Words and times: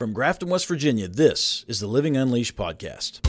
From 0.00 0.12
Grafton, 0.12 0.48
West 0.48 0.66
Virginia, 0.66 1.06
this 1.06 1.64
is 1.68 1.78
the 1.78 1.86
Living 1.86 2.16
Unleashed 2.16 2.56
podcast. 2.56 3.24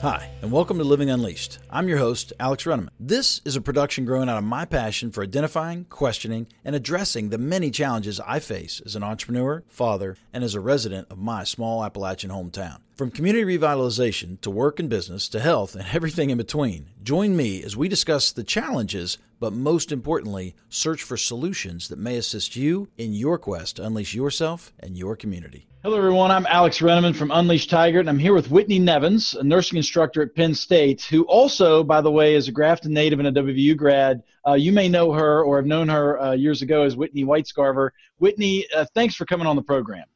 Hi, 0.00 0.30
and 0.40 0.50
welcome 0.50 0.78
to 0.78 0.84
Living 0.84 1.10
Unleashed. 1.10 1.58
I'm 1.68 1.86
your 1.86 1.98
host, 1.98 2.32
Alex 2.40 2.64
Runneman. 2.64 2.88
This 2.98 3.42
is 3.44 3.56
a 3.56 3.60
production 3.60 4.06
growing 4.06 4.30
out 4.30 4.38
of 4.38 4.44
my 4.44 4.64
passion 4.64 5.10
for 5.10 5.22
identifying, 5.22 5.84
questioning, 5.84 6.46
and 6.64 6.74
addressing 6.74 7.28
the 7.28 7.36
many 7.36 7.70
challenges 7.70 8.18
I 8.20 8.38
face 8.38 8.80
as 8.86 8.96
an 8.96 9.02
entrepreneur, 9.02 9.64
father, 9.68 10.16
and 10.32 10.42
as 10.42 10.54
a 10.54 10.60
resident 10.60 11.08
of 11.10 11.18
my 11.18 11.44
small 11.44 11.84
Appalachian 11.84 12.30
hometown. 12.30 12.78
From 12.96 13.10
community 13.10 13.58
revitalization 13.58 14.40
to 14.40 14.50
work 14.50 14.80
and 14.80 14.88
business 14.88 15.28
to 15.28 15.38
health 15.38 15.74
and 15.74 15.86
everything 15.92 16.30
in 16.30 16.38
between, 16.38 16.88
join 17.02 17.36
me 17.36 17.62
as 17.62 17.76
we 17.76 17.90
discuss 17.90 18.32
the 18.32 18.42
challenges, 18.42 19.18
but 19.38 19.52
most 19.52 19.92
importantly, 19.92 20.54
search 20.70 21.02
for 21.02 21.18
solutions 21.18 21.88
that 21.88 21.98
may 21.98 22.16
assist 22.16 22.56
you 22.56 22.88
in 22.96 23.12
your 23.12 23.36
quest 23.36 23.76
to 23.76 23.84
unleash 23.84 24.14
yourself 24.14 24.72
and 24.80 24.96
your 24.96 25.14
community. 25.14 25.68
Hello, 25.82 25.98
everyone. 25.98 26.30
I'm 26.30 26.46
Alex 26.46 26.78
Renneman 26.78 27.14
from 27.14 27.30
Unleashed 27.32 27.68
Tygart, 27.68 28.00
and 28.00 28.08
I'm 28.08 28.18
here 28.18 28.32
with 28.32 28.50
Whitney 28.50 28.78
Nevins, 28.78 29.34
a 29.34 29.44
nursing 29.44 29.76
instructor 29.76 30.22
at 30.22 30.34
Penn 30.34 30.54
State, 30.54 31.02
who 31.02 31.24
also, 31.24 31.84
by 31.84 32.00
the 32.00 32.10
way, 32.10 32.34
is 32.34 32.48
a 32.48 32.52
Grafton 32.52 32.94
native 32.94 33.18
and 33.18 33.28
a 33.28 33.42
WVU 33.42 33.76
grad. 33.76 34.22
Uh, 34.46 34.54
you 34.54 34.72
may 34.72 34.88
know 34.88 35.12
her 35.12 35.44
or 35.44 35.58
have 35.58 35.66
known 35.66 35.90
her 35.90 36.18
uh, 36.18 36.32
years 36.32 36.62
ago 36.62 36.80
as 36.80 36.96
Whitney 36.96 37.26
Whitescarver. 37.26 37.90
Whitney, 38.20 38.66
uh, 38.74 38.86
thanks 38.94 39.14
for 39.14 39.26
coming 39.26 39.46
on 39.46 39.54
the 39.54 39.62
program. 39.62 40.06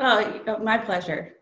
Oh, 0.00 0.58
my 0.60 0.78
pleasure. 0.78 1.36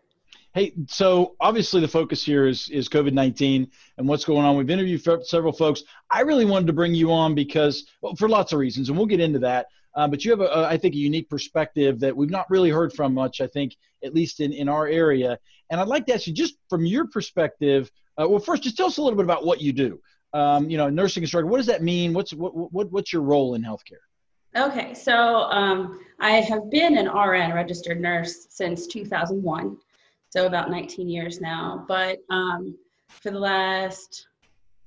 Hey, 0.55 0.75
so 0.87 1.35
obviously 1.41 1.81
the 1.81 1.89
focus 1.89 2.23
here 2.23 2.47
is 2.47 2.69
is 2.69 2.87
COVID 2.89 3.15
nineteen 3.15 3.71
and 3.97 4.07
what's 4.07 4.25
going 4.25 4.45
on. 4.45 4.57
We've 4.57 4.69
interviewed 4.69 5.03
several 5.25 5.53
folks. 5.53 5.83
I 6.11 6.21
really 6.21 6.45
wanted 6.45 6.67
to 6.67 6.75
bring 6.75 6.95
you 6.95 7.11
on 7.11 7.35
because, 7.35 7.87
well, 8.03 8.15
for 8.17 8.29
lots 8.29 8.53
of 8.53 8.59
reasons, 8.59 8.91
and 8.91 8.99
we'll 8.99 9.07
get 9.07 9.21
into 9.21 9.39
that. 9.39 9.67
Uh, 9.95 10.09
but 10.09 10.25
you 10.25 10.31
have, 10.31 10.41
a, 10.41 10.47
a, 10.47 10.65
I 10.65 10.77
think, 10.77 10.95
a 10.95 10.99
unique 10.99 11.29
perspective 11.29 12.01
that 12.01 12.17
we've 12.17 12.31
not 12.31 12.49
really 12.51 12.71
heard 12.71 12.93
from 12.93 13.15
much. 13.15 13.41
I 13.41 13.47
think, 13.47 13.77
at 14.05 14.15
least 14.15 14.41
in, 14.41 14.53
in 14.53 14.69
our 14.69 14.87
area. 14.87 15.39
And 15.71 15.81
I'd 15.81 15.89
like 15.89 16.05
to 16.07 16.15
ask 16.15 16.27
you, 16.27 16.35
just 16.35 16.57
from 16.69 16.85
your 16.85 17.07
perspective, 17.07 17.91
uh, 18.21 18.29
well, 18.29 18.39
first, 18.39 18.63
just 18.63 18.77
tell 18.77 18.87
us 18.87 18.99
a 18.99 19.03
little 19.03 19.17
bit 19.17 19.25
about 19.25 19.47
what 19.47 19.63
you 19.63 19.73
do. 19.73 20.01
Um, 20.35 20.69
you 20.69 20.77
know, 20.77 20.91
nursing 20.91 21.23
instructor. 21.23 21.47
What 21.47 21.59
does 21.59 21.67
that 21.67 21.83
mean? 21.83 22.13
What's 22.13 22.35
what, 22.35 22.73
what 22.73 22.93
what's 22.93 23.11
your 23.11 23.23
role 23.23 23.55
in 23.55 23.63
healthcare? 23.63 24.03
Okay, 24.55 24.93
so 24.93 25.15
um, 25.45 26.05
I 26.21 26.33
have 26.33 26.71
been 26.71 26.99
an 26.99 27.09
RN, 27.09 27.55
registered 27.55 28.03
nurse, 28.03 28.49
since 28.51 28.87
2001, 28.87 29.79
so 30.33 30.47
about 30.47 30.71
19 30.71 31.11
years 31.11 31.43
now. 31.43 31.85
But 31.87 32.21
um, 32.31 32.75
for 33.09 33.31
the 33.31 33.39
last 33.39 34.29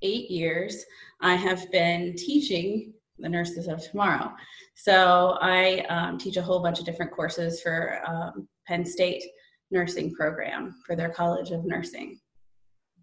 eight 0.02 0.32
years, 0.32 0.84
I 1.22 1.36
have 1.36 1.72
been 1.72 2.16
teaching 2.16 2.92
the 3.20 3.30
nurses 3.30 3.68
of 3.68 3.80
tomorrow. 3.80 4.32
So 4.74 5.38
I 5.42 5.86
um, 5.88 6.18
teach 6.18 6.38
a 6.38 6.42
whole 6.42 6.64
bunch 6.64 6.80
of 6.80 6.86
different 6.86 7.12
courses 7.12 7.62
for 7.62 8.02
um, 8.08 8.48
Penn 8.66 8.84
State 8.84 9.24
nursing 9.70 10.16
program 10.16 10.74
for 10.84 10.96
their 10.96 11.10
College 11.10 11.52
of 11.52 11.64
Nursing. 11.64 12.20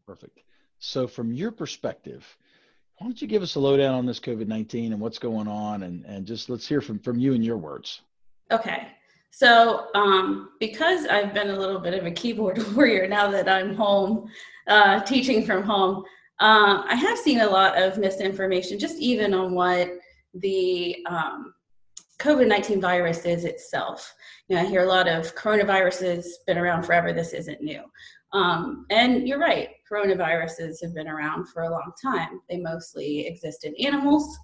Perfect. 0.05 0.41
So 0.81 1.07
from 1.07 1.33
your 1.33 1.53
perspective, 1.53 2.27
why 2.99 3.07
don't 3.07 3.23
you 3.23 3.29
give 3.29 3.43
us 3.43 3.55
a 3.55 3.61
lowdown 3.61 3.95
on 3.95 4.05
this 4.05 4.19
COVID-19 4.19 4.87
and 4.87 5.01
what's 5.01 5.21
going 5.21 5.47
on 5.47 5.85
and, 5.85 6.05
and 6.07 6.27
just 6.27 6.51
let's 6.51 6.67
hear 6.67 6.81
from, 6.81 6.99
from 6.99 7.21
you 7.21 7.35
in 7.35 7.43
your 7.43 7.57
words. 7.57 8.01
Okay. 8.51 8.89
So 9.33 9.89
um, 9.95 10.51
because 10.61 11.07
I've 11.07 11.33
been 11.33 11.51
a 11.51 11.59
little 11.59 11.81
bit 11.81 11.95
of 11.95 12.05
a 12.05 12.11
keyboard 12.11 12.63
warrior 12.77 13.09
now 13.09 13.31
that 13.31 13.49
I'm 13.49 13.75
home, 13.75 14.29
uh, 14.69 15.01
teaching 15.01 15.45
from 15.45 15.63
home, 15.63 16.05
uh, 16.39 16.85
I 16.87 16.95
have 16.95 17.19
seen 17.19 17.41
a 17.41 17.47
lot 17.47 17.81
of 17.81 17.99
misinformation, 17.99 18.79
just 18.79 18.99
even 18.99 19.33
on 19.33 19.55
what 19.55 19.91
the 20.35 20.97
um, 21.09 21.55
COVID 22.19 22.47
19 22.47 22.81
virus 22.81 23.25
is 23.25 23.45
itself. 23.45 24.15
You 24.49 24.57
know, 24.57 24.63
I 24.63 24.67
hear 24.67 24.83
a 24.83 24.89
lot 24.89 25.09
of 25.09 25.35
coronaviruses 25.35 26.27
been 26.47 26.59
around 26.59 26.83
forever, 26.83 27.13
this 27.13 27.33
isn't 27.33 27.63
new. 27.63 27.83
Um, 28.35 28.87
and 28.91 29.27
you're 29.27 29.39
right, 29.39 29.71
coronaviruses 29.91 30.83
have 30.83 30.95
been 30.95 31.09
around 31.09 31.49
for 31.49 31.63
a 31.63 31.71
long 31.71 31.93
time. 32.03 32.41
They 32.51 32.59
mostly 32.59 33.27
exist 33.27 33.65
in 33.65 33.75
animals. 33.77 34.39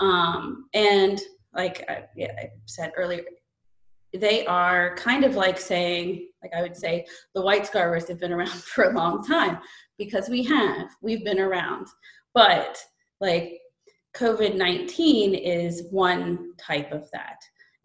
Um, 0.00 0.68
and 0.74 1.20
like 1.54 1.84
I, 1.88 2.04
yeah, 2.16 2.32
I 2.38 2.50
said 2.66 2.92
earlier, 2.96 3.22
they 4.12 4.46
are 4.46 4.94
kind 4.96 5.24
of 5.24 5.34
like 5.34 5.58
saying, 5.58 6.28
like 6.42 6.52
I 6.54 6.62
would 6.62 6.76
say, 6.76 7.06
the 7.34 7.42
Whitescarvers 7.42 8.08
have 8.08 8.20
been 8.20 8.32
around 8.32 8.48
for 8.74 8.84
a 8.84 8.94
long 8.94 9.24
time 9.24 9.58
because 9.98 10.28
we 10.28 10.42
have, 10.44 10.88
we've 11.02 11.24
been 11.24 11.40
around. 11.40 11.86
But 12.34 12.78
like 13.20 13.60
COVID 14.16 14.56
19 14.56 15.34
is 15.34 15.84
one 15.90 16.52
type 16.58 16.92
of 16.92 17.10
that. 17.12 17.36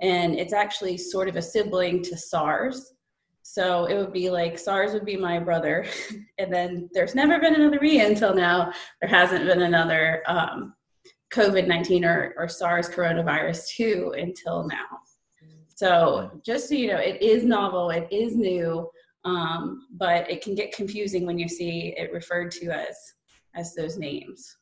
And 0.01 0.35
it's 0.39 0.53
actually 0.53 0.97
sort 0.97 1.27
of 1.27 1.35
a 1.35 1.41
sibling 1.41 2.01
to 2.03 2.17
SARS. 2.17 2.93
So 3.43 3.85
it 3.85 3.97
would 3.97 4.13
be 4.13 4.29
like 4.29 4.57
SARS 4.57 4.93
would 4.93 5.05
be 5.05 5.17
my 5.17 5.39
brother. 5.39 5.85
and 6.37 6.53
then 6.53 6.89
there's 6.93 7.15
never 7.15 7.39
been 7.39 7.55
another 7.55 7.83
E 7.83 7.99
until 7.99 8.33
now. 8.33 8.71
There 9.01 9.09
hasn't 9.09 9.45
been 9.45 9.63
another 9.63 10.23
um, 10.27 10.73
COVID 11.33 11.67
19 11.67 12.05
or, 12.05 12.33
or 12.37 12.47
SARS 12.47 12.89
coronavirus 12.89 13.67
2 13.75 14.15
until 14.17 14.67
now. 14.67 15.00
So 15.75 16.41
just 16.45 16.69
so 16.69 16.75
you 16.75 16.87
know, 16.87 16.97
it 16.97 17.21
is 17.21 17.43
novel, 17.43 17.89
it 17.89 18.07
is 18.11 18.35
new, 18.35 18.89
um, 19.25 19.87
but 19.91 20.29
it 20.29 20.43
can 20.43 20.55
get 20.55 20.71
confusing 20.73 21.25
when 21.25 21.37
you 21.37 21.47
see 21.47 21.93
it 21.97 22.11
referred 22.11 22.51
to 22.51 22.67
as 22.71 22.95
as 23.55 23.75
those 23.75 23.97
names. 23.97 24.57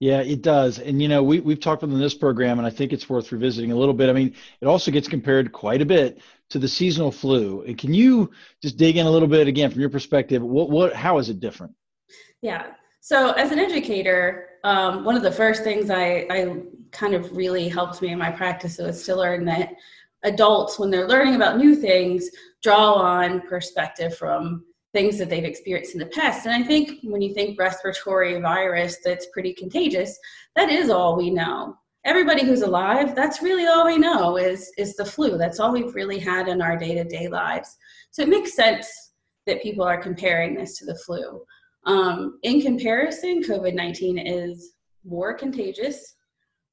Yeah, 0.00 0.20
it 0.20 0.42
does. 0.42 0.78
And 0.78 1.00
you 1.00 1.08
know, 1.08 1.22
we 1.22 1.40
we've 1.40 1.60
talked 1.60 1.82
about 1.82 1.98
this 1.98 2.14
program, 2.14 2.58
and 2.58 2.66
I 2.66 2.70
think 2.70 2.92
it's 2.92 3.08
worth 3.08 3.30
revisiting 3.32 3.72
a 3.72 3.76
little 3.76 3.94
bit. 3.94 4.08
I 4.08 4.12
mean, 4.12 4.34
it 4.60 4.66
also 4.66 4.90
gets 4.90 5.08
compared 5.08 5.52
quite 5.52 5.82
a 5.82 5.86
bit 5.86 6.20
to 6.50 6.58
the 6.58 6.68
seasonal 6.68 7.12
flu. 7.12 7.62
And 7.62 7.76
can 7.76 7.92
you 7.94 8.30
just 8.62 8.76
dig 8.76 8.96
in 8.96 9.06
a 9.06 9.10
little 9.10 9.28
bit 9.28 9.46
again 9.46 9.70
from 9.70 9.80
your 9.80 9.90
perspective? 9.90 10.42
What 10.42 10.70
what 10.70 10.94
how 10.94 11.18
is 11.18 11.28
it 11.28 11.40
different? 11.40 11.74
Yeah. 12.42 12.68
So 13.00 13.32
as 13.32 13.52
an 13.52 13.58
educator, 13.58 14.48
um, 14.64 15.04
one 15.04 15.16
of 15.16 15.22
the 15.22 15.30
first 15.30 15.62
things 15.62 15.90
I, 15.90 16.26
I 16.30 16.62
kind 16.90 17.14
of 17.14 17.36
really 17.36 17.68
helped 17.68 18.02
me 18.02 18.08
in 18.08 18.18
my 18.18 18.30
practice 18.30 18.78
was 18.78 19.04
to 19.04 19.14
learn 19.14 19.44
that 19.46 19.74
adults, 20.24 20.78
when 20.78 20.90
they're 20.90 21.08
learning 21.08 21.34
about 21.34 21.58
new 21.58 21.74
things, 21.74 22.28
draw 22.62 22.94
on 22.94 23.40
perspective 23.42 24.16
from 24.16 24.64
things 24.92 25.18
that 25.18 25.28
they've 25.28 25.44
experienced 25.44 25.94
in 25.94 26.00
the 26.00 26.06
past. 26.06 26.46
And 26.46 26.54
I 26.54 26.66
think 26.66 26.98
when 27.04 27.20
you 27.20 27.34
think 27.34 27.58
respiratory 27.58 28.40
virus 28.40 28.98
that's 29.04 29.26
pretty 29.32 29.52
contagious, 29.52 30.18
that 30.56 30.70
is 30.70 30.90
all 30.90 31.16
we 31.16 31.30
know. 31.30 31.76
Everybody 32.04 32.44
who's 32.44 32.62
alive, 32.62 33.14
that's 33.14 33.42
really 33.42 33.66
all 33.66 33.86
we 33.86 33.98
know 33.98 34.38
is, 34.38 34.72
is 34.78 34.96
the 34.96 35.04
flu. 35.04 35.36
That's 35.36 35.60
all 35.60 35.72
we've 35.72 35.94
really 35.94 36.18
had 36.18 36.48
in 36.48 36.62
our 36.62 36.76
day 36.76 36.94
to 36.94 37.04
day 37.04 37.28
lives. 37.28 37.76
So 38.10 38.22
it 38.22 38.28
makes 38.28 38.54
sense 38.54 39.12
that 39.46 39.62
people 39.62 39.84
are 39.84 40.00
comparing 40.00 40.54
this 40.54 40.78
to 40.78 40.86
the 40.86 40.94
flu. 40.94 41.42
Um, 41.84 42.38
in 42.42 42.60
comparison, 42.60 43.42
COVID 43.42 43.74
19 43.74 44.18
is 44.18 44.72
more 45.04 45.34
contagious. 45.34 46.14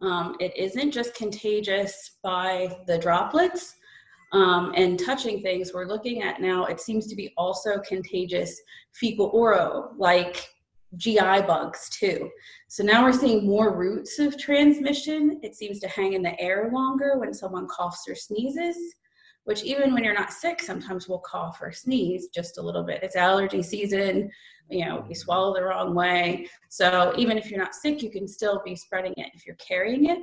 Um, 0.01 0.35
it 0.39 0.55
isn't 0.57 0.91
just 0.91 1.15
contagious 1.15 2.17
by 2.21 2.77
the 2.87 2.97
droplets, 2.97 3.75
um, 4.35 4.73
and 4.75 4.99
touching 4.99 5.41
things 5.41 5.71
we're 5.73 5.85
looking 5.87 6.21
at 6.21 6.41
now, 6.41 6.65
it 6.65 6.81
seems 6.81 7.07
to 7.07 7.15
be 7.15 7.33
also 7.37 7.79
contagious 7.79 8.59
fecal 8.93 9.27
oral, 9.27 9.93
like 9.97 10.49
GI 10.97 11.41
bugs 11.47 11.89
too. 11.89 12.29
So 12.67 12.83
now 12.83 13.03
we're 13.03 13.13
seeing 13.13 13.45
more 13.45 13.75
routes 13.75 14.19
of 14.19 14.37
transmission. 14.37 15.39
It 15.43 15.55
seems 15.55 15.79
to 15.79 15.87
hang 15.87 16.13
in 16.13 16.21
the 16.21 16.39
air 16.39 16.69
longer 16.73 17.17
when 17.17 17.33
someone 17.33 17.67
coughs 17.67 18.05
or 18.09 18.15
sneezes, 18.15 18.77
which 19.45 19.63
even 19.63 19.93
when 19.93 20.03
you're 20.03 20.13
not 20.13 20.33
sick, 20.33 20.61
sometimes 20.61 21.07
we'll 21.07 21.19
cough 21.19 21.59
or 21.61 21.71
sneeze 21.71 22.27
just 22.33 22.57
a 22.57 22.61
little 22.61 22.83
bit. 22.83 23.03
It's 23.03 23.15
allergy 23.15 23.61
season, 23.63 24.29
you 24.69 24.85
know, 24.85 25.05
we 25.07 25.15
swallow 25.15 25.53
the 25.53 25.63
wrong 25.63 25.93
way. 25.93 26.47
So 26.69 27.13
even 27.17 27.37
if 27.37 27.49
you're 27.49 27.59
not 27.59 27.75
sick, 27.75 28.01
you 28.01 28.09
can 28.09 28.27
still 28.27 28.61
be 28.65 28.75
spreading 28.75 29.13
it 29.17 29.31
if 29.33 29.45
you're 29.45 29.55
carrying 29.57 30.09
it. 30.09 30.19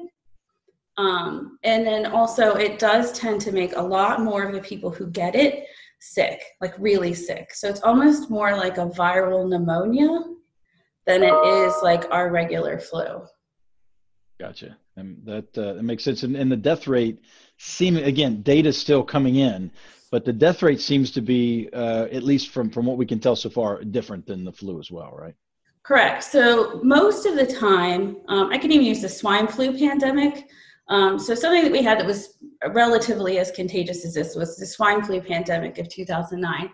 Um, 0.99 1.59
and 1.62 1.87
then 1.87 2.06
also, 2.06 2.55
it 2.55 2.79
does 2.79 3.12
tend 3.12 3.41
to 3.43 3.53
make 3.53 3.77
a 3.77 3.83
lot 3.83 4.21
more 4.21 4.43
of 4.43 4.53
the 4.53 4.61
people 4.61 4.91
who 4.91 5.06
get 5.06 5.35
it 5.35 5.67
sick, 6.00 6.43
like 6.61 6.75
really 6.79 7.15
sick. 7.15 7.55
So 7.55 7.69
it's 7.69 7.83
almost 7.83 8.31
more 8.31 8.56
like 8.56 8.79
a 8.79 8.87
viral 8.87 9.49
pneumonia 9.49 10.21
than 11.06 11.23
it 11.23 11.33
is 11.33 11.75
like 11.83 12.11
our 12.11 12.31
regular 12.31 12.79
flu. 12.79 13.23
Gotcha. 14.38 14.77
And 14.97 15.19
that 15.25 15.56
uh, 15.56 15.75
that 15.75 15.83
makes 15.83 16.05
sense. 16.05 16.23
And, 16.25 16.37
and 16.37 16.53
the 16.53 16.56
death 16.56 16.87
rate 16.87 17.21
seem 17.56 17.97
again, 17.97 18.43
data 18.43 18.73
still 18.73 19.03
coming 19.03 19.37
in, 19.37 19.71
but 20.12 20.26
the 20.26 20.32
death 20.32 20.62
rate 20.62 20.81
seems 20.81 21.11
to 21.11 21.23
be, 21.23 21.70
uh, 21.73 22.06
at 22.12 22.23
least 22.23 22.50
from 22.50 22.69
from 22.70 22.85
what 22.85 22.99
we 22.99 23.06
can 23.06 23.19
tell 23.19 23.35
so 23.35 23.49
far, 23.49 23.82
different 23.82 24.26
than 24.26 24.44
the 24.44 24.53
flu 24.53 24.79
as 24.79 24.91
well, 24.91 25.11
right? 25.17 25.35
Correct. 25.85 26.23
So 26.23 26.81
most 26.85 27.25
of 27.25 27.35
the 27.35 27.47
time, 27.47 28.19
um, 28.29 28.53
I 28.53 28.59
can 28.59 28.70
even 28.70 28.87
use 28.87 29.00
the 29.00 29.09
swine 29.09 29.49
flu 29.49 29.76
pandemic. 29.76 30.49
Um, 30.88 31.19
so 31.19 31.35
something 31.35 31.62
that 31.64 31.73
we 31.73 31.82
had 31.82 31.99
that 31.99 32.06
was 32.06 32.38
relatively 32.73 33.38
as 33.38 33.50
contagious 33.50 34.05
as 34.05 34.12
this 34.12 34.37
was 34.37 34.56
the 34.59 34.67
swine 34.67 35.03
flu 35.03 35.23
pandemic 35.23 35.79
of 35.79 35.88
2009. 35.88 36.70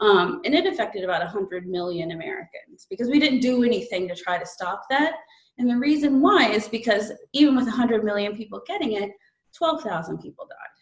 Um, 0.00 0.40
and 0.44 0.54
it 0.54 0.66
affected 0.66 1.04
about 1.04 1.20
100 1.20 1.66
million 1.66 2.12
Americans 2.12 2.86
because 2.88 3.08
we 3.08 3.20
didn't 3.20 3.40
do 3.40 3.64
anything 3.64 4.08
to 4.08 4.14
try 4.14 4.38
to 4.38 4.46
stop 4.46 4.84
that. 4.88 5.12
And 5.58 5.68
the 5.68 5.76
reason 5.76 6.22
why 6.22 6.48
is 6.48 6.68
because 6.68 7.12
even 7.34 7.54
with 7.54 7.66
100 7.66 8.02
million 8.02 8.34
people 8.34 8.62
getting 8.66 8.92
it, 8.92 9.10
12,000 9.56 10.18
people 10.18 10.46
died. 10.46 10.77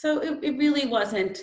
So 0.00 0.18
it, 0.20 0.38
it 0.42 0.56
really 0.56 0.86
wasn't 0.86 1.42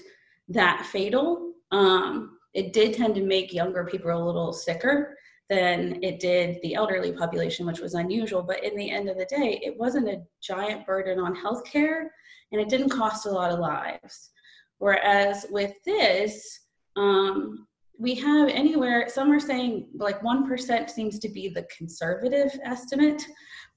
that 0.50 0.88
fatal. 0.88 1.54
Um, 1.70 2.40
it 2.56 2.74
did 2.74 2.96
tend 2.96 3.14
to 3.14 3.24
make 3.24 3.54
younger 3.54 3.86
people 3.86 4.12
a 4.12 4.26
little 4.26 4.52
sicker 4.52 5.16
than 5.48 6.04
it 6.04 6.20
did 6.20 6.58
the 6.64 6.74
elderly 6.74 7.12
population, 7.12 7.68
which 7.68 7.82
was 7.82 7.94
unusual. 7.94 8.42
But 8.42 8.64
in 8.64 8.76
the 8.76 8.90
end 8.90 9.10
of 9.10 9.18
the 9.20 9.28
day, 9.28 9.62
it 9.64 9.78
wasn't 9.78 10.10
a 10.10 10.24
giant 10.42 10.88
burden 10.88 11.20
on 11.20 11.36
healthcare 11.36 12.08
and 12.52 12.60
it 12.60 12.68
didn't 12.68 12.90
cost 12.90 13.28
a 13.28 13.32
lot 13.32 13.52
of 13.52 13.60
lives. 13.60 14.32
Whereas 14.80 15.46
with 15.52 15.74
this, 15.86 16.62
um, 16.96 17.68
we 18.00 18.16
have 18.16 18.50
anywhere, 18.50 19.08
some 19.08 19.32
are 19.32 19.40
saying 19.40 19.88
like 19.94 20.20
1% 20.22 20.90
seems 20.90 21.20
to 21.20 21.30
be 21.30 21.48
the 21.48 21.68
conservative 21.78 22.58
estimate. 22.64 23.24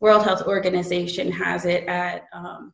World 0.00 0.24
Health 0.24 0.46
Organization 0.46 1.30
has 1.30 1.66
it 1.66 1.84
at 1.84 2.28
um, 2.32 2.72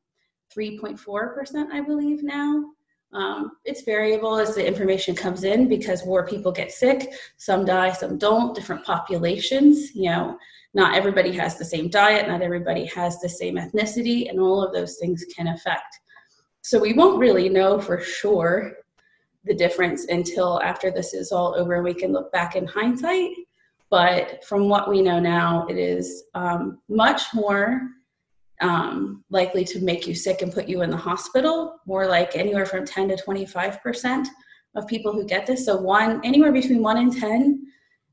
3.4%, 0.56 1.70
I 1.70 1.81
believe 1.81 2.23
now. 2.23 2.64
Um, 3.12 3.53
it's 3.64 3.82
variable 3.82 4.37
as 4.37 4.55
the 4.55 4.67
information 4.67 5.14
comes 5.14 5.44
in 5.44 5.69
because 5.69 6.05
more 6.05 6.26
people 6.26 6.53
get 6.53 6.73
sick. 6.73 7.12
Some 7.37 7.64
die, 7.64 7.93
some 7.93 8.19
don't, 8.19 8.55
different 8.55 8.85
populations. 8.85 9.94
You 9.94 10.11
know, 10.11 10.38
not 10.75 10.94
everybody 10.94 11.32
has 11.32 11.56
the 11.56 11.64
same 11.64 11.88
diet, 11.88 12.29
not 12.29 12.43
everybody 12.43 12.85
has 12.87 13.20
the 13.20 13.29
same 13.29 13.56
ethnicity, 13.56 14.29
and 14.29 14.38
all 14.38 14.62
of 14.62 14.75
those 14.75 14.97
things 14.97 15.25
can 15.35 15.49
affect. 15.49 16.00
So 16.62 16.79
we 16.81 16.93
won't 16.93 17.20
really 17.20 17.49
know 17.49 17.81
for 17.81 18.00
sure 18.00 18.73
the 19.44 19.55
difference 19.55 20.06
until 20.09 20.61
after 20.62 20.91
this 20.91 21.14
is 21.14 21.31
all 21.32 21.55
over 21.56 21.75
and 21.76 21.85
we 21.85 21.94
can 21.94 22.12
look 22.12 22.32
back 22.32 22.56
in 22.56 22.67
hindsight. 22.67 23.31
But 23.88 24.44
from 24.44 24.69
what 24.69 24.91
we 24.91 25.00
know 25.00 25.20
now, 25.20 25.67
it 25.69 25.79
is 25.79 26.25
um, 26.35 26.81
much 26.88 27.32
more 27.32 27.82
um, 28.61 29.25
likely 29.31 29.64
to 29.64 29.81
make 29.81 30.06
you 30.06 30.14
sick 30.14 30.43
and 30.43 30.53
put 30.53 30.69
you 30.69 30.82
in 30.82 30.91
the 30.91 30.97
hospital, 30.97 31.79
more 31.87 32.06
like 32.06 32.37
anywhere 32.37 32.67
from 32.67 32.85
10 32.85 33.08
to 33.08 33.17
25% 33.17 34.26
of 34.75 34.87
people 34.87 35.12
who 35.12 35.25
get 35.25 35.47
this. 35.47 35.64
So, 35.64 35.76
one, 35.76 36.20
anywhere 36.25 36.53
between 36.53 36.82
one 36.82 36.99
in 36.99 37.11
10 37.11 37.67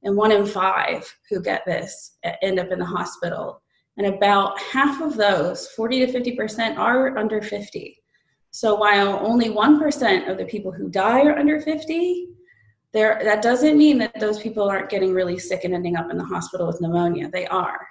and 0.04 0.18
one 0.18 0.32
in 0.32 0.46
five 0.46 1.06
who 1.30 1.42
get 1.42 1.66
this 1.66 2.18
end 2.42 2.60
up 2.60 2.72
in 2.72 2.80
the 2.80 2.86
hospital. 2.86 3.62
And 3.98 4.08
about 4.08 4.60
half 4.60 5.02
of 5.02 5.16
those, 5.16 5.68
40 5.70 6.08
to 6.08 6.20
50%, 6.20 6.78
are 6.78 7.18
under 7.18 7.42
50. 7.42 7.98
So, 8.52 8.76
while 8.76 9.20
only 9.26 9.50
1% 9.50 10.30
of 10.30 10.38
the 10.38 10.46
people 10.46 10.72
who 10.72 10.90
die 10.90 11.26
are 11.26 11.38
under 11.38 11.62
50, 11.62 12.28
there, 12.92 13.20
that 13.24 13.42
doesn't 13.42 13.78
mean 13.78 13.98
that 13.98 14.20
those 14.20 14.40
people 14.40 14.70
aren't 14.70 14.90
getting 14.90 15.14
really 15.14 15.40
sick 15.40 15.64
and 15.64 15.74
ending 15.74 15.96
up 15.96 16.12
in 16.12 16.18
the 16.18 16.24
hospital 16.24 16.68
with 16.68 16.80
pneumonia. 16.80 17.30
They 17.30 17.48
are. 17.48 17.88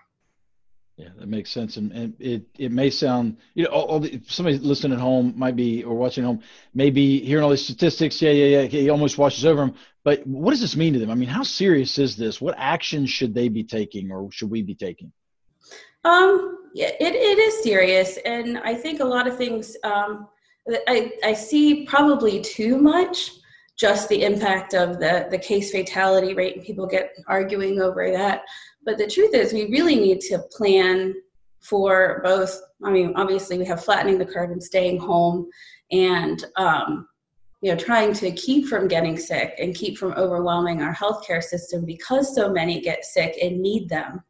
Yeah, 0.97 1.09
that 1.19 1.29
makes 1.29 1.51
sense, 1.51 1.79
and, 1.79 1.91
and 1.93 2.15
it 2.21 2.45
it 2.59 2.71
may 2.71 2.91
sound 2.91 3.39
you 3.55 3.65
know 3.65 3.71
all, 3.71 3.85
all 3.85 4.01
the, 4.01 4.21
somebody 4.27 4.59
listening 4.59 4.93
at 4.93 5.01
home 5.01 5.33
might 5.37 5.57
be 5.57 5.83
or 5.83 5.95
watching 5.95 6.23
at 6.23 6.27
home 6.27 6.43
may 6.75 6.91
be 6.91 7.25
hearing 7.25 7.43
all 7.43 7.51
these 7.51 7.65
statistics. 7.65 8.21
Yeah, 8.21 8.33
yeah, 8.33 8.61
yeah. 8.61 8.69
He 8.69 8.91
almost 8.91 9.17
washes 9.17 9.47
over 9.47 9.63
them. 9.63 9.75
But 10.05 10.27
what 10.27 10.51
does 10.51 10.61
this 10.61 10.77
mean 10.77 10.93
to 10.93 10.99
them? 10.99 11.11
I 11.11 11.15
mean, 11.15 11.31
how 11.31 11.45
serious 11.45 11.99
is 11.99 12.17
this? 12.17 12.43
What 12.43 12.55
actions 12.59 13.09
should 13.09 13.35
they 13.35 13.49
be 13.49 13.65
taking, 13.65 14.13
or 14.13 14.31
should 14.33 14.51
we 14.51 14.63
be 14.63 14.75
taking? 14.75 15.13
Um, 16.05 16.59
yeah, 16.75 16.91
it, 17.01 17.15
it 17.15 17.39
is 17.39 17.63
serious, 17.63 18.19
and 18.27 18.59
I 18.59 18.75
think 18.75 19.01
a 19.01 19.05
lot 19.05 19.27
of 19.27 19.39
things. 19.39 19.77
Um, 19.85 20.29
I 20.87 21.13
I 21.25 21.33
see 21.33 21.87
probably 21.87 22.41
too 22.43 22.77
much 22.77 23.31
just 23.79 24.09
the 24.09 24.25
impact 24.25 24.75
of 24.75 25.01
the 25.01 25.27
the 25.31 25.39
case 25.39 25.71
fatality 25.71 26.35
rate, 26.35 26.57
and 26.57 26.65
people 26.65 26.87
get 26.87 27.15
arguing 27.27 27.81
over 27.81 28.11
that. 28.11 28.43
But 28.85 28.99
the 28.99 29.07
truth 29.07 29.35
is, 29.35 29.53
we 29.53 29.67
really 29.67 29.97
need 29.97 30.21
to 30.23 30.39
plan 30.51 31.15
for 31.61 32.21
both. 32.25 32.61
I 32.83 32.91
mean, 32.91 33.13
obviously, 33.17 33.59
we 33.59 33.65
have 33.67 33.85
flattening 33.85 34.19
the 34.19 34.27
curve 34.27 34.51
and 34.51 34.63
staying 34.63 34.99
home, 34.99 35.49
and 35.93 36.45
um, 36.57 37.07
you 37.61 37.71
know, 37.71 37.79
trying 37.79 38.13
to 38.15 38.33
keep 38.33 38.67
from 38.67 38.89
getting 38.89 39.17
sick 39.17 39.55
and 39.59 39.75
keep 39.75 39.97
from 39.97 40.13
overwhelming 40.15 40.83
our 40.83 40.95
healthcare 40.95 41.43
system 41.43 41.85
because 41.85 42.35
so 42.35 42.51
many 42.51 42.81
get 42.81 43.05
sick 43.05 43.39
and 43.41 43.61
need 43.61 43.89
them 43.89 44.21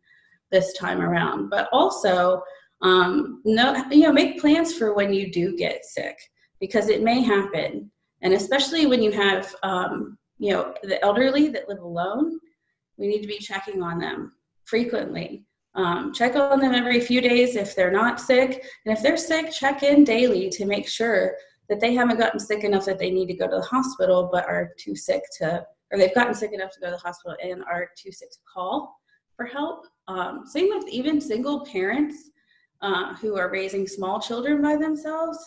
this 0.51 0.75
time 0.75 1.01
around. 1.01 1.49
But 1.49 1.69
also, 1.73 2.43
um, 2.83 3.41
no, 3.47 3.83
you 3.91 4.03
know, 4.03 4.13
make 4.13 4.39
plans 4.39 4.75
for 4.77 4.93
when 4.95 5.15
you 5.15 5.33
do 5.33 5.57
get 5.57 5.85
sick 5.87 6.19
because 6.61 6.89
it 6.89 7.03
may 7.03 7.23
happen, 7.23 7.91
and 8.21 8.35
especially 8.35 8.85
when 8.85 9.03
you 9.03 9.13
have, 9.13 9.55
um, 9.63 10.19
you 10.39 10.53
know, 10.53 10.75
the 10.83 11.03
elderly 11.03 11.49
that 11.49 11.69
live 11.69 11.81
alone. 11.81 12.39
We 12.99 13.09
need 13.09 13.23
to 13.23 13.27
be 13.27 13.39
checking 13.39 13.83
on 13.83 13.99
them 13.99 14.33
frequently. 14.73 15.45
Um, 15.75 16.15
check 16.15 16.35
on 16.35 16.59
them 16.59 16.73
every 16.73 16.99
few 16.99 17.21
days 17.21 17.57
if 17.57 17.77
they're 17.77 17.91
not 17.91 18.19
sick. 18.19 18.65
And 18.87 18.97
if 18.97 19.03
they're 19.03 19.19
sick, 19.19 19.53
check 19.53 19.83
in 19.83 20.03
daily 20.03 20.49
to 20.49 20.65
make 20.65 20.89
sure 20.89 21.35
that 21.69 21.79
they 21.79 21.93
haven't 21.93 22.19
gotten 22.19 22.41
sick 22.41 22.65
enough 22.65 22.87
that 22.87 22.99
they 22.99 23.11
need 23.11 23.27
to 23.27 23.35
go 23.35 23.47
to 23.47 23.57
the 23.57 23.71
hospital 23.77 24.31
but 24.33 24.47
are 24.47 24.73
too 24.79 24.97
sick 24.97 25.25
to, 25.39 25.63
or 25.91 25.99
they've 25.99 26.15
gotten 26.15 26.33
sick 26.35 26.55
enough 26.55 26.73
to 26.73 26.81
go 26.81 26.87
to 26.87 26.93
the 26.93 27.07
hospital 27.09 27.37
and 27.45 27.63
are 27.65 27.91
too 28.03 28.11
sick 28.11 28.31
to 28.31 28.39
call 28.51 28.97
for 29.37 29.45
help. 29.45 29.85
Um, 30.09 30.47
same 30.47 30.71
with 30.71 30.89
even 30.89 31.21
single 31.21 31.67
parents 31.67 32.31
uh, 32.81 33.15
who 33.17 33.37
are 33.37 33.51
raising 33.51 33.87
small 33.87 34.23
children 34.23 34.63
by 34.63 34.77
themselves. 34.77 35.39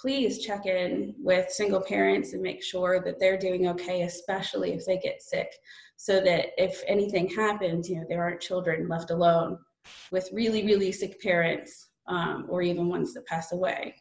Please 0.00 0.38
check 0.38 0.66
in 0.66 1.14
with 1.18 1.50
single 1.50 1.80
parents 1.80 2.32
and 2.32 2.42
make 2.42 2.62
sure 2.62 3.02
that 3.04 3.18
they're 3.18 3.38
doing 3.38 3.66
okay, 3.68 4.02
especially 4.02 4.72
if 4.72 4.86
they 4.86 4.98
get 4.98 5.20
sick 5.20 5.50
so 5.96 6.20
that 6.20 6.50
if 6.56 6.82
anything 6.86 7.28
happens, 7.28 7.90
you 7.90 7.96
know, 7.96 8.04
there 8.08 8.22
aren't 8.22 8.40
children 8.40 8.88
left 8.88 9.10
alone 9.10 9.58
with 10.12 10.28
really, 10.32 10.64
really 10.64 10.92
sick 10.92 11.20
parents 11.20 11.88
um, 12.06 12.46
or 12.48 12.62
even 12.62 12.88
ones 12.88 13.12
that 13.14 13.26
pass 13.26 13.52
away. 13.52 13.94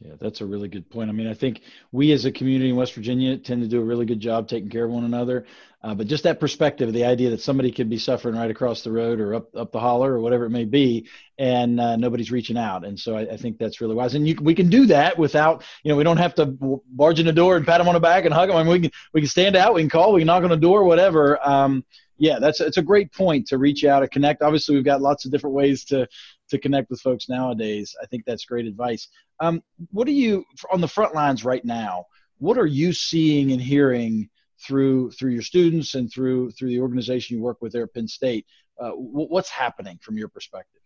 Yeah, 0.00 0.12
that's 0.20 0.40
a 0.40 0.46
really 0.46 0.68
good 0.68 0.88
point. 0.88 1.10
I 1.10 1.12
mean, 1.12 1.26
I 1.26 1.34
think 1.34 1.62
we 1.90 2.12
as 2.12 2.24
a 2.24 2.30
community 2.30 2.70
in 2.70 2.76
West 2.76 2.94
Virginia 2.94 3.36
tend 3.36 3.62
to 3.62 3.68
do 3.68 3.80
a 3.80 3.84
really 3.84 4.06
good 4.06 4.20
job 4.20 4.46
taking 4.46 4.68
care 4.68 4.84
of 4.84 4.92
one 4.92 5.04
another. 5.04 5.44
Uh, 5.82 5.94
but 5.94 6.06
just 6.06 6.22
that 6.22 6.38
perspective, 6.38 6.92
the 6.92 7.04
idea 7.04 7.30
that 7.30 7.40
somebody 7.40 7.72
could 7.72 7.90
be 7.90 7.98
suffering 7.98 8.36
right 8.36 8.50
across 8.50 8.82
the 8.82 8.92
road 8.92 9.20
or 9.20 9.34
up 9.34 9.54
up 9.56 9.72
the 9.72 9.80
holler 9.80 10.12
or 10.12 10.20
whatever 10.20 10.44
it 10.44 10.50
may 10.50 10.64
be, 10.64 11.08
and 11.36 11.80
uh, 11.80 11.96
nobody's 11.96 12.30
reaching 12.30 12.56
out. 12.56 12.84
And 12.84 12.98
so 12.98 13.16
I, 13.16 13.22
I, 13.22 13.36
think 13.36 13.58
that's 13.58 13.80
really 13.80 13.94
wise. 13.94 14.14
And 14.14 14.26
you, 14.26 14.36
we 14.40 14.54
can 14.54 14.70
do 14.70 14.86
that 14.86 15.16
without, 15.18 15.64
you 15.84 15.90
know, 15.90 15.96
we 15.96 16.02
don't 16.02 16.16
have 16.16 16.34
to 16.36 16.46
barge 16.90 17.20
in 17.20 17.26
the 17.26 17.32
door 17.32 17.56
and 17.56 17.66
pat 17.66 17.78
them 17.78 17.88
on 17.88 17.94
the 17.94 18.00
back 18.00 18.24
and 18.24 18.34
hug 18.34 18.48
them. 18.48 18.56
I 18.56 18.62
mean, 18.62 18.72
we 18.72 18.80
can 18.80 18.90
we 19.14 19.20
can 19.20 19.28
stand 19.28 19.56
out, 19.56 19.74
we 19.74 19.82
can 19.82 19.90
call, 19.90 20.12
we 20.12 20.20
can 20.20 20.26
knock 20.26 20.42
on 20.44 20.50
the 20.50 20.56
door, 20.56 20.84
whatever. 20.84 21.38
Um, 21.48 21.84
yeah, 22.18 22.38
that's 22.40 22.60
it's 22.60 22.76
a 22.76 22.82
great 22.82 23.12
point 23.12 23.46
to 23.48 23.58
reach 23.58 23.84
out 23.84 24.02
and 24.02 24.10
connect. 24.10 24.42
Obviously, 24.42 24.74
we've 24.74 24.84
got 24.84 25.00
lots 25.00 25.24
of 25.24 25.30
different 25.30 25.54
ways 25.54 25.84
to 25.86 26.08
to 26.50 26.58
connect 26.58 26.90
with 26.90 27.00
folks 27.00 27.28
nowadays. 27.28 27.94
I 28.02 28.06
think 28.06 28.24
that's 28.24 28.44
great 28.44 28.66
advice. 28.66 29.08
Um, 29.40 29.62
what 29.90 30.08
are 30.08 30.12
you 30.12 30.44
on 30.72 30.80
the 30.80 30.88
front 30.88 31.14
lines 31.14 31.44
right 31.44 31.64
now? 31.64 32.06
What 32.38 32.58
are 32.58 32.66
you 32.66 32.92
seeing 32.92 33.52
and 33.52 33.60
hearing 33.60 34.28
through 34.60 35.12
through 35.12 35.30
your 35.30 35.42
students 35.42 35.94
and 35.94 36.12
through 36.12 36.50
through 36.52 36.68
the 36.68 36.80
organization 36.80 37.36
you 37.36 37.42
work 37.42 37.58
with 37.60 37.72
there 37.72 37.84
at 37.84 37.94
Penn 37.94 38.08
State? 38.08 38.46
Uh, 38.80 38.90
what's 38.90 39.50
happening 39.50 39.98
from 40.02 40.16
your 40.16 40.28
perspective? 40.28 40.80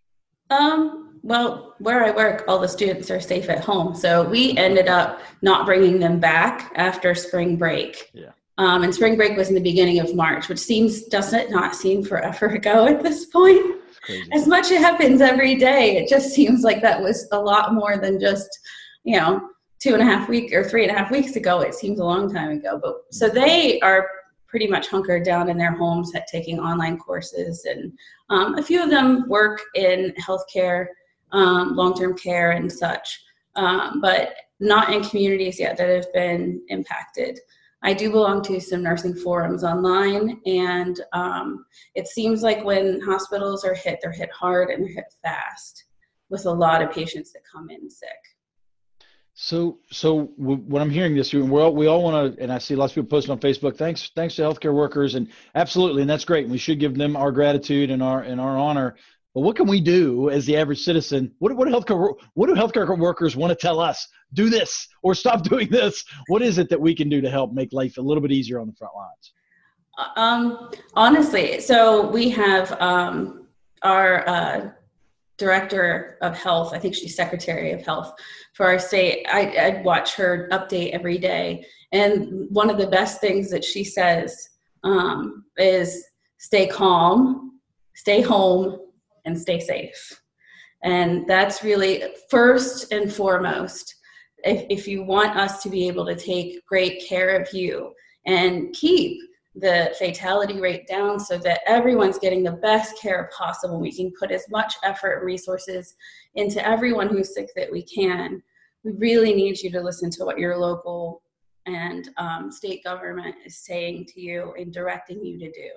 Um, 0.51 1.19
well, 1.23 1.75
where 1.79 2.05
I 2.05 2.11
work, 2.11 2.45
all 2.47 2.59
the 2.59 2.69
students 2.69 3.11
are 3.11 3.21
safe 3.21 3.49
at 3.49 3.65
home. 3.65 3.95
So 3.95 4.29
we 4.29 4.57
ended 4.57 4.89
up 4.89 5.21
not 5.41 5.67
bringing 5.67 5.99
them 5.99 6.21
back 6.21 6.73
after 6.75 7.15
spring 7.15 7.57
break. 7.57 8.11
Yeah. 8.13 8.31
Um, 8.59 8.83
and 8.83 8.95
spring 8.95 9.17
break 9.17 9.37
was 9.37 9.49
in 9.49 9.55
the 9.55 9.63
beginning 9.63 9.99
of 9.99 10.15
March, 10.15 10.49
which 10.49 10.59
seems 10.59 11.05
doesn't 11.05 11.51
not 11.51 11.75
seem 11.75 12.05
forever 12.05 12.47
ago 12.55 12.87
at 12.87 13.03
this 13.03 13.25
point. 13.27 13.82
As 14.33 14.47
much 14.47 14.71
it 14.71 14.81
happens 14.81 15.21
every 15.21 15.55
day, 15.55 15.97
it 15.97 16.09
just 16.09 16.35
seems 16.35 16.63
like 16.63 16.83
that 16.83 17.01
was 17.01 17.29
a 17.33 17.39
lot 17.39 17.75
more 17.75 17.99
than 17.99 18.21
just, 18.21 18.49
you 19.05 19.17
know, 19.19 19.49
two 19.79 19.95
and 19.95 20.03
a 20.03 20.05
half 20.05 20.29
week 20.29 20.53
or 20.53 20.65
three 20.65 20.85
and 20.85 20.95
a 20.95 20.99
half 20.99 21.11
weeks 21.11 21.37
ago. 21.37 21.61
It 21.61 21.75
seems 21.75 21.99
a 21.99 22.05
long 22.05 22.33
time 22.33 22.51
ago. 22.51 22.81
But 22.83 23.03
so 23.11 23.29
they 23.29 23.81
are 23.81 24.09
pretty 24.47 24.67
much 24.67 24.89
hunkered 24.89 25.25
down 25.25 25.49
in 25.49 25.57
their 25.57 25.73
homes 25.73 26.15
at 26.15 26.27
taking 26.27 26.61
online 26.61 26.99
courses, 26.99 27.65
and 27.65 27.93
um, 28.29 28.59
a 28.59 28.63
few 28.63 28.83
of 28.83 28.91
them 28.91 29.27
work 29.29 29.63
in 29.75 30.13
healthcare, 30.21 30.87
um, 31.33 31.75
long-term 31.75 32.17
care, 32.19 32.51
and 32.51 32.71
such, 32.71 33.23
um, 33.57 34.01
but 34.03 34.35
not 34.61 34.93
in 34.93 35.03
communities 35.03 35.59
yet 35.59 35.77
that 35.79 35.89
have 35.89 36.13
been 36.13 36.61
impacted. 36.69 37.41
I 37.83 37.95
do 37.95 38.11
belong 38.11 38.43
to 38.43 38.61
some 38.61 38.83
nursing 38.83 39.15
forums 39.15 39.65
online, 39.65 40.41
and 40.47 41.01
um, 41.13 41.65
it 41.95 42.07
seems 42.07 42.43
like 42.43 42.65
when 42.65 43.01
hospitals 43.01 43.65
are 43.65 43.75
hit, 43.75 43.99
they're 44.01 44.13
hit 44.13 44.31
hard 44.31 44.71
and 44.71 44.89
hit 44.89 45.13
fast 45.23 45.85
with 46.31 46.47
a 46.47 46.51
lot 46.51 46.83
of 46.83 46.93
patients 46.93 47.33
that 47.33 47.43
come 47.51 47.69
in 47.71 47.91
sick. 47.91 48.09
So, 49.35 49.79
so 49.91 50.33
when 50.37 50.83
I'm 50.83 50.91
hearing 50.91 51.17
this, 51.17 51.33
we 51.33 51.41
all 51.41 51.75
we 51.75 51.87
all 51.87 52.03
want 52.03 52.37
to, 52.37 52.43
and 52.43 52.53
I 52.53 52.59
see 52.59 52.77
lots 52.77 52.93
of 52.93 52.97
people 52.97 53.09
posting 53.09 53.33
on 53.33 53.41
Facebook. 53.41 53.77
Thanks, 53.77 54.11
thanks 54.15 54.37
to 54.37 54.43
healthcare 54.43 54.75
workers, 54.75 55.15
and 55.15 55.29
absolutely, 55.55 56.03
and 56.03 56.11
that's 56.11 56.25
great. 56.25 56.45
And 56.45 56.53
we 56.53 56.59
should 56.59 56.79
give 56.79 56.97
them 56.97 57.17
our 57.17 57.33
gratitude 57.33 57.91
and 57.91 58.03
our 58.03 58.21
and 58.21 58.41
our 58.41 58.59
honor. 58.59 58.97
What 59.35 59.57
can 59.57 59.67
we 59.67 59.81
do 59.81 60.29
as 60.29 60.45
the 60.45 60.57
average 60.57 60.81
citizen? 60.81 61.33
What, 61.39 61.57
what 61.57 61.67
do 61.67 61.75
healthcare 61.75 62.15
what 62.35 62.49
do 62.49 62.55
healthcare 62.55 62.99
workers 62.99 63.35
want 63.35 63.51
to 63.51 63.55
tell 63.55 63.81
us? 63.81 64.07
Do 64.35 64.51
this 64.51 64.89
or 65.03 65.15
stop 65.15 65.43
doing 65.49 65.69
this. 65.71 66.05
What 66.29 66.43
is 66.43 66.59
it 66.59 66.69
that 66.69 66.81
we 66.81 66.95
can 66.95 67.09
do 67.09 67.21
to 67.21 67.31
help 67.31 67.53
make 67.53 67.73
life 67.73 67.97
a 67.99 68.03
little 68.03 68.21
bit 68.21 68.33
easier 68.33 68.61
on 68.61 68.67
the 68.67 68.75
front 68.75 68.95
lines? 68.95 69.33
Um, 70.17 70.71
honestly, 70.95 71.61
so 71.61 72.09
we 72.09 72.31
have 72.31 72.73
um, 72.81 73.47
our 73.83 74.29
uh, 74.29 74.71
director 75.37 76.19
of 76.23 76.37
health, 76.37 76.73
I 76.73 76.79
think 76.79 76.95
she's 76.95 77.15
secretary 77.15 77.73
of 77.73 77.85
health 77.85 78.15
for 78.55 78.67
our 78.67 78.79
state, 78.79 79.27
I, 79.31 79.57
I 79.57 79.83
watch 79.83 80.15
her 80.15 80.49
update 80.53 80.91
every 80.93 81.19
day. 81.19 81.67
And 81.93 82.47
one 82.51 82.71
of 82.71 82.79
the 82.79 82.87
best 82.87 83.21
things 83.21 83.51
that 83.51 83.65
she 83.65 83.85
says 83.85 84.51
um, 84.85 85.45
is 85.57 86.05
stay 86.39 86.67
calm, 86.67 87.61
stay 87.95 88.21
home, 88.21 88.79
and 89.25 89.39
stay 89.39 89.61
safe. 89.61 90.21
And 90.83 91.27
that's 91.27 91.63
really 91.63 92.03
first 92.31 92.93
and 92.93 93.13
foremost. 93.13 93.95
If, 94.45 94.67
if 94.69 94.89
you 94.89 95.05
want 95.05 95.37
us 95.37 95.63
to 95.63 95.71
be 95.71 95.87
able 95.87 96.05
to 96.07 96.17
take 96.17 96.65
great 96.67 97.05
care 97.09 97.41
of 97.41 97.53
you 97.53 97.93
and 98.27 98.73
keep 98.73 99.21
the 99.55 99.95
fatality 99.99 100.61
rate 100.61 100.87
down 100.87 101.21
so 101.21 101.37
that 101.39 101.61
everyone's 101.67 102.19
getting 102.19 102.43
the 102.43 102.53
best 102.53 102.99
care 103.01 103.31
possible. 103.37 103.79
We 103.79 103.95
can 103.95 104.11
put 104.19 104.31
as 104.31 104.45
much 104.51 104.75
effort 104.83 105.19
and 105.19 105.27
resources 105.27 105.95
into 106.35 106.67
everyone 106.67 107.09
who's 107.09 107.35
sick 107.35 107.49
that 107.57 107.71
we 107.71 107.83
can. 107.83 108.43
We 108.83 108.93
really 108.93 109.35
need 109.35 109.61
you 109.61 109.71
to 109.73 109.81
listen 109.81 110.11
to 110.13 110.25
what 110.25 110.39
your 110.39 110.57
local 110.57 111.23
and 111.67 112.09
um, 112.17 112.51
state 112.51 112.83
government 112.83 113.37
is 113.45 113.59
saying 113.59 114.07
to 114.15 114.21
you 114.21 114.55
and 114.59 114.73
directing 114.73 115.25
you 115.25 115.39
to 115.39 115.51
do. 115.51 115.69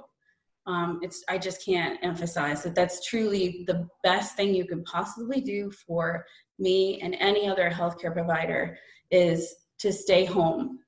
Um, 0.67 0.99
it's 1.03 1.23
I 1.29 1.37
just 1.37 1.63
can't 1.63 1.99
emphasize 2.01 2.63
that 2.63 2.75
that's 2.75 3.05
truly 3.05 3.63
the 3.67 3.87
best 4.03 4.35
thing 4.35 4.55
you 4.55 4.65
can 4.65 4.83
possibly 4.83 5.41
do 5.41 5.71
for 5.71 6.25
me 6.57 6.99
and 7.01 7.15
any 7.19 7.47
other 7.47 7.69
healthcare 7.69 8.13
provider 8.13 8.77
is 9.11 9.53
to 9.79 9.93
stay 9.93 10.25
home 10.25 10.79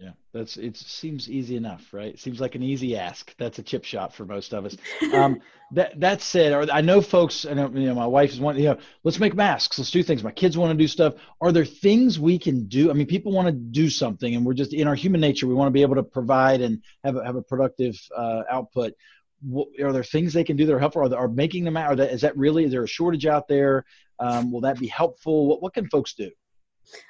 yeah, 0.00 0.12
that's 0.32 0.56
it. 0.56 0.78
Seems 0.78 1.28
easy 1.28 1.56
enough, 1.56 1.92
right? 1.92 2.18
Seems 2.18 2.40
like 2.40 2.54
an 2.54 2.62
easy 2.62 2.96
ask. 2.96 3.34
That's 3.36 3.58
a 3.58 3.62
chip 3.62 3.84
shot 3.84 4.14
for 4.14 4.24
most 4.24 4.54
of 4.54 4.64
us. 4.64 4.76
Um, 5.12 5.40
that 5.72 5.98
that 6.00 6.20
said, 6.20 6.52
or 6.52 6.72
I 6.72 6.80
know 6.80 7.00
folks. 7.00 7.44
I 7.44 7.52
know 7.52 7.68
you 7.68 7.86
know 7.86 7.94
my 7.94 8.06
wife 8.06 8.32
is 8.32 8.40
one. 8.40 8.56
You 8.56 8.70
know, 8.70 8.78
let's 9.04 9.20
make 9.20 9.34
masks. 9.34 9.78
Let's 9.78 9.90
do 9.90 10.02
things. 10.02 10.24
My 10.24 10.30
kids 10.30 10.56
want 10.56 10.70
to 10.70 10.76
do 10.76 10.88
stuff. 10.88 11.14
Are 11.40 11.52
there 11.52 11.64
things 11.64 12.18
we 12.18 12.38
can 12.38 12.66
do? 12.66 12.90
I 12.90 12.94
mean, 12.94 13.06
people 13.06 13.32
want 13.32 13.46
to 13.46 13.52
do 13.52 13.90
something, 13.90 14.34
and 14.34 14.44
we're 14.44 14.54
just 14.54 14.72
in 14.72 14.88
our 14.88 14.94
human 14.94 15.20
nature. 15.20 15.46
We 15.46 15.54
want 15.54 15.68
to 15.68 15.72
be 15.72 15.82
able 15.82 15.96
to 15.96 16.02
provide 16.02 16.60
and 16.60 16.82
have 17.04 17.16
a, 17.16 17.24
have 17.24 17.36
a 17.36 17.42
productive 17.42 18.00
uh, 18.16 18.42
output. 18.50 18.94
What, 19.42 19.68
are 19.80 19.92
there 19.92 20.04
things 20.04 20.32
they 20.32 20.44
can 20.44 20.56
do 20.56 20.66
that 20.66 20.74
are 20.74 20.78
helpful? 20.78 21.02
Are, 21.02 21.08
they, 21.08 21.16
are 21.16 21.28
making 21.28 21.64
them 21.64 21.76
out? 21.76 21.92
Are 21.92 21.96
that, 21.96 22.12
is 22.12 22.22
that 22.22 22.36
really? 22.36 22.64
Is 22.64 22.72
there 22.72 22.84
a 22.84 22.88
shortage 22.88 23.26
out 23.26 23.46
there? 23.48 23.84
Um, 24.18 24.50
will 24.50 24.62
that 24.62 24.78
be 24.78 24.86
helpful? 24.86 25.46
What 25.46 25.62
what 25.62 25.74
can 25.74 25.88
folks 25.88 26.14
do? 26.14 26.30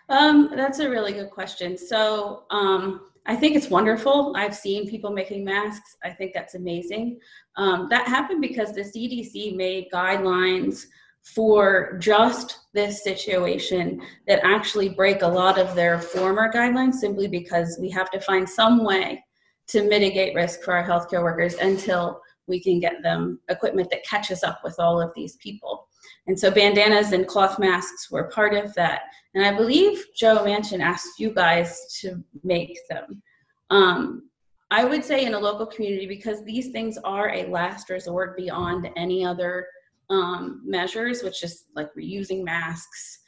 Um, 0.08 0.50
that's 0.54 0.78
a 0.78 0.90
really 0.90 1.12
good 1.12 1.30
question. 1.30 1.78
So 1.78 2.44
um, 2.50 3.02
I 3.26 3.36
think 3.36 3.56
it's 3.56 3.70
wonderful. 3.70 4.34
I've 4.36 4.54
seen 4.54 4.88
people 4.88 5.10
making 5.10 5.44
masks. 5.44 5.96
I 6.04 6.10
think 6.10 6.32
that's 6.34 6.54
amazing. 6.54 7.18
Um, 7.56 7.88
that 7.90 8.08
happened 8.08 8.40
because 8.40 8.72
the 8.72 8.82
CDC 8.82 9.56
made 9.56 9.88
guidelines 9.92 10.84
for 11.22 11.98
just 11.98 12.60
this 12.72 13.04
situation 13.04 14.00
that 14.26 14.40
actually 14.42 14.88
break 14.88 15.22
a 15.22 15.28
lot 15.28 15.58
of 15.58 15.74
their 15.74 16.00
former 16.00 16.50
guidelines 16.52 16.94
simply 16.94 17.28
because 17.28 17.78
we 17.80 17.90
have 17.90 18.10
to 18.10 18.20
find 18.20 18.48
some 18.48 18.84
way 18.84 19.22
to 19.68 19.82
mitigate 19.82 20.34
risk 20.34 20.62
for 20.62 20.74
our 20.74 20.84
healthcare 20.84 21.22
workers 21.22 21.54
until 21.54 22.20
we 22.48 22.60
can 22.60 22.80
get 22.80 23.02
them 23.02 23.38
equipment 23.48 23.88
that 23.90 24.04
catches 24.04 24.42
up 24.42 24.60
with 24.64 24.74
all 24.78 25.00
of 25.00 25.12
these 25.14 25.36
people. 25.36 25.86
And 26.26 26.38
so 26.38 26.50
bandanas 26.50 27.12
and 27.12 27.26
cloth 27.26 27.58
masks 27.58 28.10
were 28.10 28.24
part 28.24 28.54
of 28.54 28.74
that. 28.74 29.02
And 29.34 29.44
I 29.44 29.56
believe 29.56 30.04
Joe 30.14 30.44
Manchin 30.44 30.80
asked 30.80 31.18
you 31.18 31.32
guys 31.32 31.98
to 32.00 32.22
make 32.42 32.78
them. 32.88 33.22
Um, 33.70 34.30
I 34.70 34.84
would 34.84 35.04
say 35.04 35.24
in 35.24 35.34
a 35.34 35.38
local 35.38 35.66
community, 35.66 36.06
because 36.06 36.44
these 36.44 36.68
things 36.70 36.96
are 36.98 37.30
a 37.30 37.46
last 37.46 37.90
resort 37.90 38.36
beyond 38.36 38.88
any 38.96 39.24
other 39.24 39.66
um, 40.10 40.62
measures, 40.64 41.22
which 41.22 41.42
is 41.42 41.64
like 41.74 41.92
reusing 41.94 42.44
masks 42.44 43.20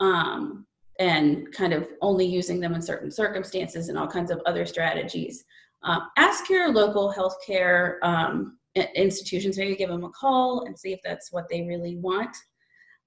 um, 0.00 0.66
and 0.98 1.50
kind 1.52 1.72
of 1.72 1.88
only 2.02 2.26
using 2.26 2.60
them 2.60 2.74
in 2.74 2.82
certain 2.82 3.10
circumstances 3.10 3.88
and 3.88 3.96
all 3.96 4.08
kinds 4.08 4.30
of 4.30 4.40
other 4.44 4.66
strategies. 4.66 5.44
Uh, 5.82 6.00
ask 6.18 6.50
your 6.50 6.70
local 6.70 7.12
healthcare 7.16 7.96
um, 8.02 8.58
institutions, 8.94 9.58
maybe 9.58 9.76
give 9.76 9.90
them 9.90 10.04
a 10.04 10.10
call 10.10 10.64
and 10.66 10.78
see 10.78 10.92
if 10.92 11.00
that's 11.04 11.32
what 11.32 11.48
they 11.48 11.62
really 11.62 11.96
want. 11.96 12.36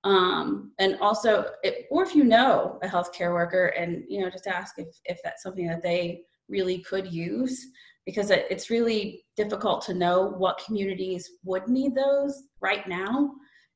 Um, 0.03 0.72
and 0.80 0.98
also, 1.00 1.46
or 1.89 2.03
if 2.03 2.13
you 2.13 2.24
know 2.24 2.77
a 2.84 2.88
healthcare 2.88 3.34
worker, 3.34 3.68
and 3.68 4.03
you 4.08 4.22
know, 4.22 4.30
just 4.30 4.48
ask 4.48 4.77
if 4.77 4.88
if 5.06 5.20
that's 5.24 5.44
something 5.44 5.68
that 5.68 5.82
they 5.82 6.22
really 6.50 6.80
could 6.80 7.12
use, 7.12 7.68
because 8.06 8.30
it, 8.30 8.46
it's 8.50 8.70
really 8.70 9.24
difficult 9.38 9.82
to 9.86 9.94
know 9.94 10.27
what 10.38 10.62
communities 10.65 11.32
would 11.46 11.68
need 11.70 11.96
those 11.96 12.44
right 12.60 12.86
now, 12.88 13.32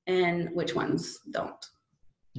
and 0.07 0.49
which 0.53 0.75
ones 0.75 1.17
don't. 1.31 1.65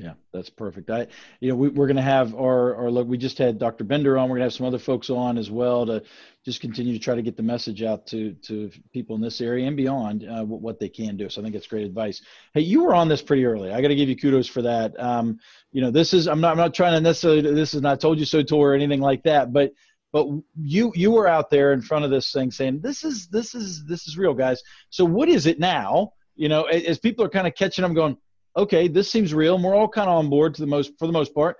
Yeah, 0.01 0.13
that's 0.33 0.49
perfect. 0.49 0.91
I, 0.91 1.09
you 1.41 1.49
know, 1.49 1.57
we, 1.57 1.69
are 1.69 1.73
going 1.73 1.97
to 1.97 2.03
have 2.03 2.33
our, 2.37 2.77
our 2.77 2.91
look. 2.91 3.09
We 3.09 3.19
just 3.19 3.37
had 3.37 3.59
Dr. 3.59 3.83
Bender 3.83 4.17
on. 4.17 4.29
We're 4.29 4.37
going 4.37 4.43
to 4.43 4.45
have 4.45 4.53
some 4.53 4.67
other 4.67 4.79
folks 4.79 5.11
on 5.11 5.37
as 5.37 5.51
well 5.51 5.87
to 5.87 6.05
just 6.45 6.61
continue 6.61 6.93
to 6.93 7.01
try 7.01 7.17
to 7.17 7.23
get 7.23 7.37
the 7.37 7.43
message 7.43 7.83
out 7.83 8.07
to 8.09 8.35
to 8.43 8.71
people 8.93 9.17
in 9.17 9.23
this 9.23 9.41
area 9.41 9.67
and 9.67 9.77
beyond 9.77 10.25
uh, 10.25 10.45
what, 10.45 10.79
they 10.79 10.89
can 10.89 11.17
do. 11.17 11.29
So 11.29 11.41
I 11.41 11.45
think 11.45 11.57
it's 11.57 11.67
great 11.67 11.85
advice. 11.85 12.23
Hey, 12.55 12.61
you 12.61 12.85
were 12.85 12.95
on 12.95 13.09
this 13.09 13.23
pretty 13.23 13.45
early. 13.45 13.73
I 13.73 13.83
got 13.83 13.89
to 13.89 13.97
give 13.97 14.09
you 14.09 14.17
kudos 14.17 14.47
for 14.47 14.63
that. 14.63 14.99
Um, 15.01 15.41
you 15.73 15.81
know, 15.81 15.91
this 15.91 16.15
is 16.15 16.29
I'm 16.29 16.41
not 16.41 16.53
I'm 16.53 16.59
not 16.59 16.75
trying 16.75 16.93
to 16.93 17.01
necessarily 17.01 17.41
this 17.41 17.75
is 17.75 17.83
not 17.83 18.01
told 18.01 18.21
you 18.21 18.25
so 18.25 18.45
tour 18.45 18.71
or 18.71 18.75
anything 18.75 19.01
like 19.01 19.25
that, 19.25 19.53
but 19.53 19.73
but 20.13 20.29
you 20.63 20.93
you 20.95 21.11
were 21.11 21.27
out 21.27 21.51
there 21.51 21.73
in 21.73 21.83
front 21.83 22.05
of 22.05 22.13
this 22.13 22.31
thing 22.31 22.53
saying 22.53 22.83
this 22.83 23.03
is 23.03 23.27
this 23.27 23.57
is 23.57 23.85
this 23.85 24.07
is 24.07 24.17
real, 24.17 24.35
guys. 24.35 24.63
So 24.91 25.05
what 25.05 25.29
is 25.29 25.47
it 25.47 25.59
now? 25.59 26.13
You 26.37 26.49
know, 26.49 26.65
as 26.67 27.01
people 27.01 27.25
are 27.25 27.29
kind 27.29 27.49
of 27.49 27.57
catching 27.57 27.83
them, 27.83 27.95
going 27.95 28.17
okay, 28.57 28.89
this 28.89 29.11
seems 29.11 29.35
real. 29.35 29.55
And 29.55 29.65
we're 29.65 29.75
all 29.75 29.89
kind 29.89 30.09
of 30.09 30.17
on 30.17 30.29
board 30.29 30.55
to 30.55 30.61
the 30.61 30.67
most 30.67 30.93
for 30.99 31.07
the 31.07 31.13
most 31.13 31.35
part. 31.35 31.57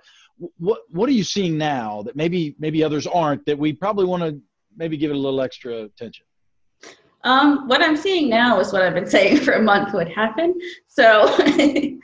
What 0.57 0.81
what 0.89 1.09
are 1.09 1.13
you 1.13 1.23
seeing 1.23 1.57
now 1.57 2.03
that 2.03 2.15
maybe 2.15 2.55
maybe 2.59 2.83
others 2.83 3.07
aren't 3.07 3.45
that 3.45 3.57
we 3.57 3.73
probably 3.73 4.05
want 4.05 4.23
to 4.23 4.39
maybe 4.75 4.97
give 4.97 5.11
it 5.11 5.15
a 5.15 5.19
little 5.19 5.41
extra 5.41 5.83
attention? 5.83 6.25
Um, 7.25 7.67
what 7.67 7.81
I'm 7.81 7.97
seeing 7.97 8.29
now 8.29 8.59
is 8.59 8.71
what 8.71 8.81
I've 8.81 8.93
been 8.93 9.09
saying 9.17 9.37
for 9.37 9.53
a 9.53 9.61
month 9.61 9.93
would 9.93 10.09
happen. 10.09 10.57
So 10.87 11.35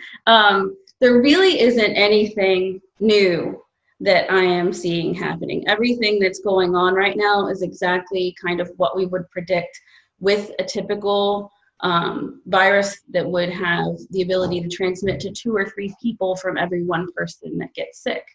um, 0.28 0.76
there 1.00 1.22
really 1.22 1.62
isn't 1.62 1.94
anything 1.94 2.82
new 3.00 3.62
that 4.02 4.30
I 4.32 4.42
am 4.42 4.74
seeing 4.74 5.14
happening. 5.14 5.66
Everything 5.68 6.20
that's 6.20 6.40
going 6.40 6.76
on 6.76 6.94
right 6.94 7.16
now 7.16 7.48
is 7.48 7.62
exactly 7.62 8.36
kind 8.44 8.60
of 8.60 8.70
what 8.76 8.98
we 8.98 9.06
would 9.06 9.30
predict 9.32 9.80
with 10.20 10.52
a 10.60 10.64
typical 10.64 11.52
um, 11.82 12.42
virus 12.46 13.02
that 13.10 13.26
would 13.26 13.50
have 13.50 13.96
the 14.12 14.22
ability 14.22 14.62
to 14.62 14.70
transmit 14.70 15.20
to 15.20 15.32
two 15.32 15.56
or 15.56 15.66
three 15.66 15.94
people 16.02 16.36
from 16.36 16.58
every 16.58 16.84
one 16.84 17.12
person 17.14 17.58
that 17.58 17.74
gets 17.74 18.02
sick, 18.02 18.26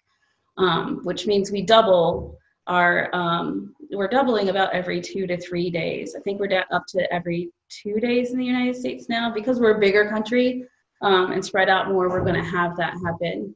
um, 0.58 1.00
which 1.04 1.26
means 1.26 1.50
we 1.50 1.62
double 1.62 2.38
our, 2.66 3.12
um, 3.14 3.74
we're 3.90 4.08
doubling 4.08 4.48
about 4.48 4.72
every 4.72 5.00
two 5.00 5.26
to 5.26 5.36
three 5.36 5.70
days. 5.70 6.14
I 6.16 6.20
think 6.20 6.38
we're 6.38 6.64
up 6.70 6.84
to 6.88 7.12
every 7.12 7.50
two 7.68 7.98
days 7.98 8.32
in 8.32 8.38
the 8.38 8.44
United 8.44 8.76
States 8.76 9.08
now. 9.08 9.32
Because 9.32 9.58
we're 9.58 9.76
a 9.76 9.80
bigger 9.80 10.08
country 10.08 10.64
um, 11.02 11.32
and 11.32 11.44
spread 11.44 11.68
out 11.68 11.88
more, 11.88 12.08
we're 12.08 12.24
going 12.24 12.40
to 12.40 12.48
have 12.48 12.76
that 12.76 12.94
happen. 13.04 13.54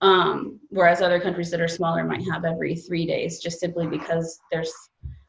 Um, 0.00 0.58
whereas 0.70 1.00
other 1.00 1.20
countries 1.20 1.50
that 1.50 1.60
are 1.60 1.68
smaller 1.68 2.04
might 2.04 2.24
have 2.30 2.44
every 2.44 2.74
three 2.74 3.06
days, 3.06 3.38
just 3.38 3.60
simply 3.60 3.86
because 3.86 4.38
there's 4.50 4.72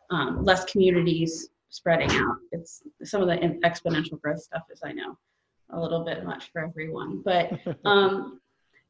um, 0.09 0.43
less 0.43 0.65
communities 0.65 1.49
spreading 1.69 2.11
out. 2.11 2.37
It's 2.51 2.81
some 3.03 3.21
of 3.21 3.27
the 3.27 3.35
exponential 3.63 4.19
growth 4.21 4.41
stuff, 4.41 4.63
as 4.71 4.81
I 4.83 4.91
know, 4.91 5.17
a 5.71 5.79
little 5.79 6.03
bit 6.03 6.25
much 6.25 6.51
for 6.51 6.63
everyone. 6.63 7.21
But 7.23 7.51
um, 7.85 8.39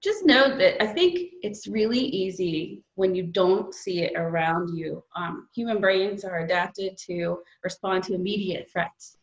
just 0.03 0.25
know 0.25 0.55
that 0.57 0.81
I 0.81 0.87
think 0.87 1.31
it's 1.41 1.67
really 1.67 1.99
easy 1.99 2.83
when 2.95 3.15
you 3.15 3.23
don't 3.23 3.73
see 3.73 4.01
it 4.01 4.13
around 4.15 4.77
you. 4.77 5.03
Um, 5.15 5.47
human 5.55 5.81
brains 5.81 6.23
are 6.23 6.39
adapted 6.39 6.97
to 7.07 7.39
respond 7.63 8.03
to 8.05 8.13
immediate 8.13 8.69
threats. 8.71 9.17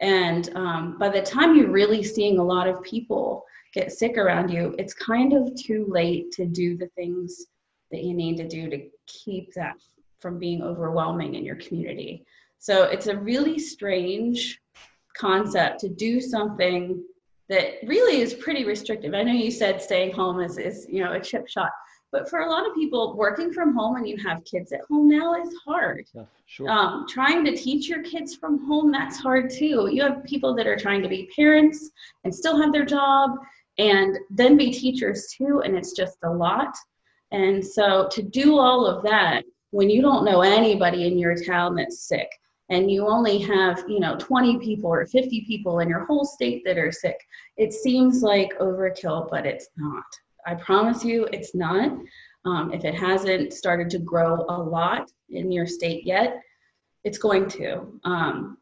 And 0.00 0.54
um, 0.56 0.98
by 0.98 1.08
the 1.08 1.22
time 1.22 1.56
you're 1.56 1.70
really 1.70 2.02
seeing 2.02 2.38
a 2.38 2.44
lot 2.44 2.68
of 2.68 2.82
people 2.82 3.44
get 3.72 3.92
sick 3.92 4.18
around 4.18 4.50
you, 4.50 4.74
it's 4.78 4.92
kind 4.92 5.32
of 5.32 5.54
too 5.54 5.86
late 5.88 6.32
to 6.32 6.46
do 6.46 6.76
the 6.76 6.88
things 6.88 7.46
that 7.90 8.02
you 8.02 8.12
need 8.12 8.36
to 8.38 8.48
do 8.48 8.68
to 8.68 8.88
keep 9.06 9.54
that 9.54 9.76
from 10.20 10.38
being 10.38 10.62
overwhelming 10.62 11.34
in 11.34 11.44
your 11.44 11.56
community. 11.56 12.24
So 12.66 12.82
it's 12.82 13.06
a 13.06 13.16
really 13.16 13.60
strange 13.60 14.60
concept 15.16 15.78
to 15.82 15.88
do 15.88 16.20
something 16.20 17.00
that 17.48 17.74
really 17.86 18.20
is 18.20 18.34
pretty 18.34 18.64
restrictive. 18.64 19.14
I 19.14 19.22
know 19.22 19.32
you 19.32 19.52
said 19.52 19.80
staying 19.80 20.14
home 20.14 20.40
is, 20.40 20.58
is 20.58 20.84
you 20.90 21.04
know 21.04 21.12
a 21.12 21.20
chip 21.20 21.48
shot, 21.48 21.70
but 22.10 22.28
for 22.28 22.40
a 22.40 22.50
lot 22.50 22.68
of 22.68 22.74
people, 22.74 23.16
working 23.16 23.52
from 23.52 23.72
home 23.72 23.94
when 23.94 24.04
you 24.04 24.16
have 24.16 24.44
kids 24.44 24.72
at 24.72 24.80
home 24.90 25.08
now 25.08 25.40
is 25.40 25.54
hard. 25.64 26.06
Yeah, 26.12 26.24
sure. 26.46 26.68
Um, 26.68 27.06
trying 27.08 27.44
to 27.44 27.56
teach 27.56 27.88
your 27.88 28.02
kids 28.02 28.34
from 28.34 28.66
home 28.66 28.90
that's 28.90 29.16
hard 29.16 29.48
too. 29.48 29.88
You 29.92 30.02
have 30.02 30.24
people 30.24 30.52
that 30.56 30.66
are 30.66 30.74
trying 30.76 31.02
to 31.02 31.08
be 31.08 31.30
parents 31.36 31.92
and 32.24 32.34
still 32.34 32.60
have 32.60 32.72
their 32.72 32.84
job, 32.84 33.36
and 33.78 34.18
then 34.28 34.56
be 34.56 34.72
teachers 34.72 35.28
too, 35.38 35.62
and 35.64 35.76
it's 35.76 35.92
just 35.92 36.18
a 36.24 36.30
lot. 36.30 36.74
And 37.30 37.64
so 37.64 38.08
to 38.10 38.22
do 38.22 38.58
all 38.58 38.86
of 38.86 39.04
that 39.04 39.44
when 39.70 39.88
you 39.88 40.02
don't 40.02 40.24
know 40.24 40.40
anybody 40.40 41.06
in 41.06 41.16
your 41.16 41.36
town 41.36 41.76
that's 41.76 42.08
sick, 42.08 42.28
and 42.68 42.90
you 42.90 43.06
only 43.06 43.38
have 43.38 43.84
you 43.88 44.00
know 44.00 44.16
20 44.18 44.58
people 44.58 44.90
or 44.90 45.06
50 45.06 45.44
people 45.46 45.80
in 45.80 45.88
your 45.88 46.04
whole 46.04 46.24
state 46.24 46.62
that 46.64 46.78
are 46.78 46.92
sick 46.92 47.18
it 47.56 47.72
seems 47.72 48.22
like 48.22 48.58
overkill 48.58 49.28
but 49.30 49.46
it's 49.46 49.68
not. 49.76 50.04
I 50.46 50.54
promise 50.54 51.04
you 51.04 51.28
it's 51.32 51.54
not. 51.54 51.92
Um, 52.44 52.72
if 52.72 52.84
it 52.84 52.94
hasn't 52.94 53.52
started 53.52 53.90
to 53.90 53.98
grow 53.98 54.44
a 54.48 54.56
lot 54.56 55.10
in 55.30 55.50
your 55.50 55.66
state 55.66 56.06
yet 56.06 56.40
it's 57.04 57.18
going 57.18 57.48
to. 57.50 58.00
Um, 58.04 58.58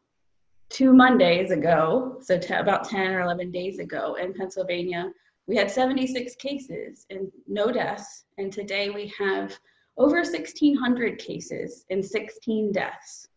two 0.69 0.93
mondays 0.93 1.51
ago 1.51 2.17
so 2.21 2.37
t- 2.37 2.53
about 2.53 2.89
10 2.89 3.11
or 3.11 3.21
11 3.21 3.51
days 3.51 3.77
ago 3.79 4.15
in 4.15 4.33
pennsylvania 4.33 5.11
we 5.47 5.55
had 5.55 5.69
76 5.69 6.35
cases 6.35 7.05
and 7.11 7.31
no 7.47 7.71
deaths 7.71 8.25
and 8.39 8.51
today 8.51 8.89
we 8.89 9.13
have 9.19 9.55
over 9.97 10.17
1600 10.17 11.19
cases 11.19 11.85
and 11.91 12.03
16 12.03 12.71
deaths 12.71 13.27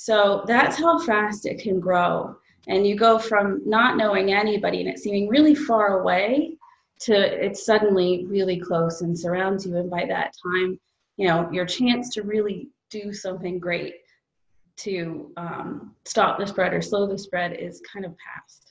so 0.00 0.44
that's 0.46 0.78
how 0.78 0.96
fast 1.00 1.44
it 1.44 1.58
can 1.58 1.80
grow. 1.80 2.36
And 2.68 2.86
you 2.86 2.94
go 2.94 3.18
from 3.18 3.60
not 3.66 3.96
knowing 3.96 4.32
anybody 4.32 4.78
and 4.78 4.88
it 4.88 5.00
seeming 5.00 5.26
really 5.26 5.56
far 5.56 5.98
away 5.98 6.56
to 7.00 7.14
it's 7.14 7.66
suddenly 7.66 8.24
really 8.28 8.60
close 8.60 9.00
and 9.00 9.18
surrounds 9.18 9.66
you. 9.66 9.76
And 9.76 9.90
by 9.90 10.04
that 10.06 10.34
time, 10.40 10.78
you 11.16 11.26
know, 11.26 11.50
your 11.50 11.66
chance 11.66 12.10
to 12.10 12.22
really 12.22 12.68
do 12.90 13.12
something 13.12 13.58
great 13.58 13.94
to 14.76 15.32
um, 15.36 15.96
stop 16.04 16.38
the 16.38 16.46
spread 16.46 16.74
or 16.74 16.80
slow 16.80 17.08
the 17.08 17.18
spread 17.18 17.54
is 17.54 17.82
kind 17.92 18.04
of 18.06 18.14
past. 18.18 18.67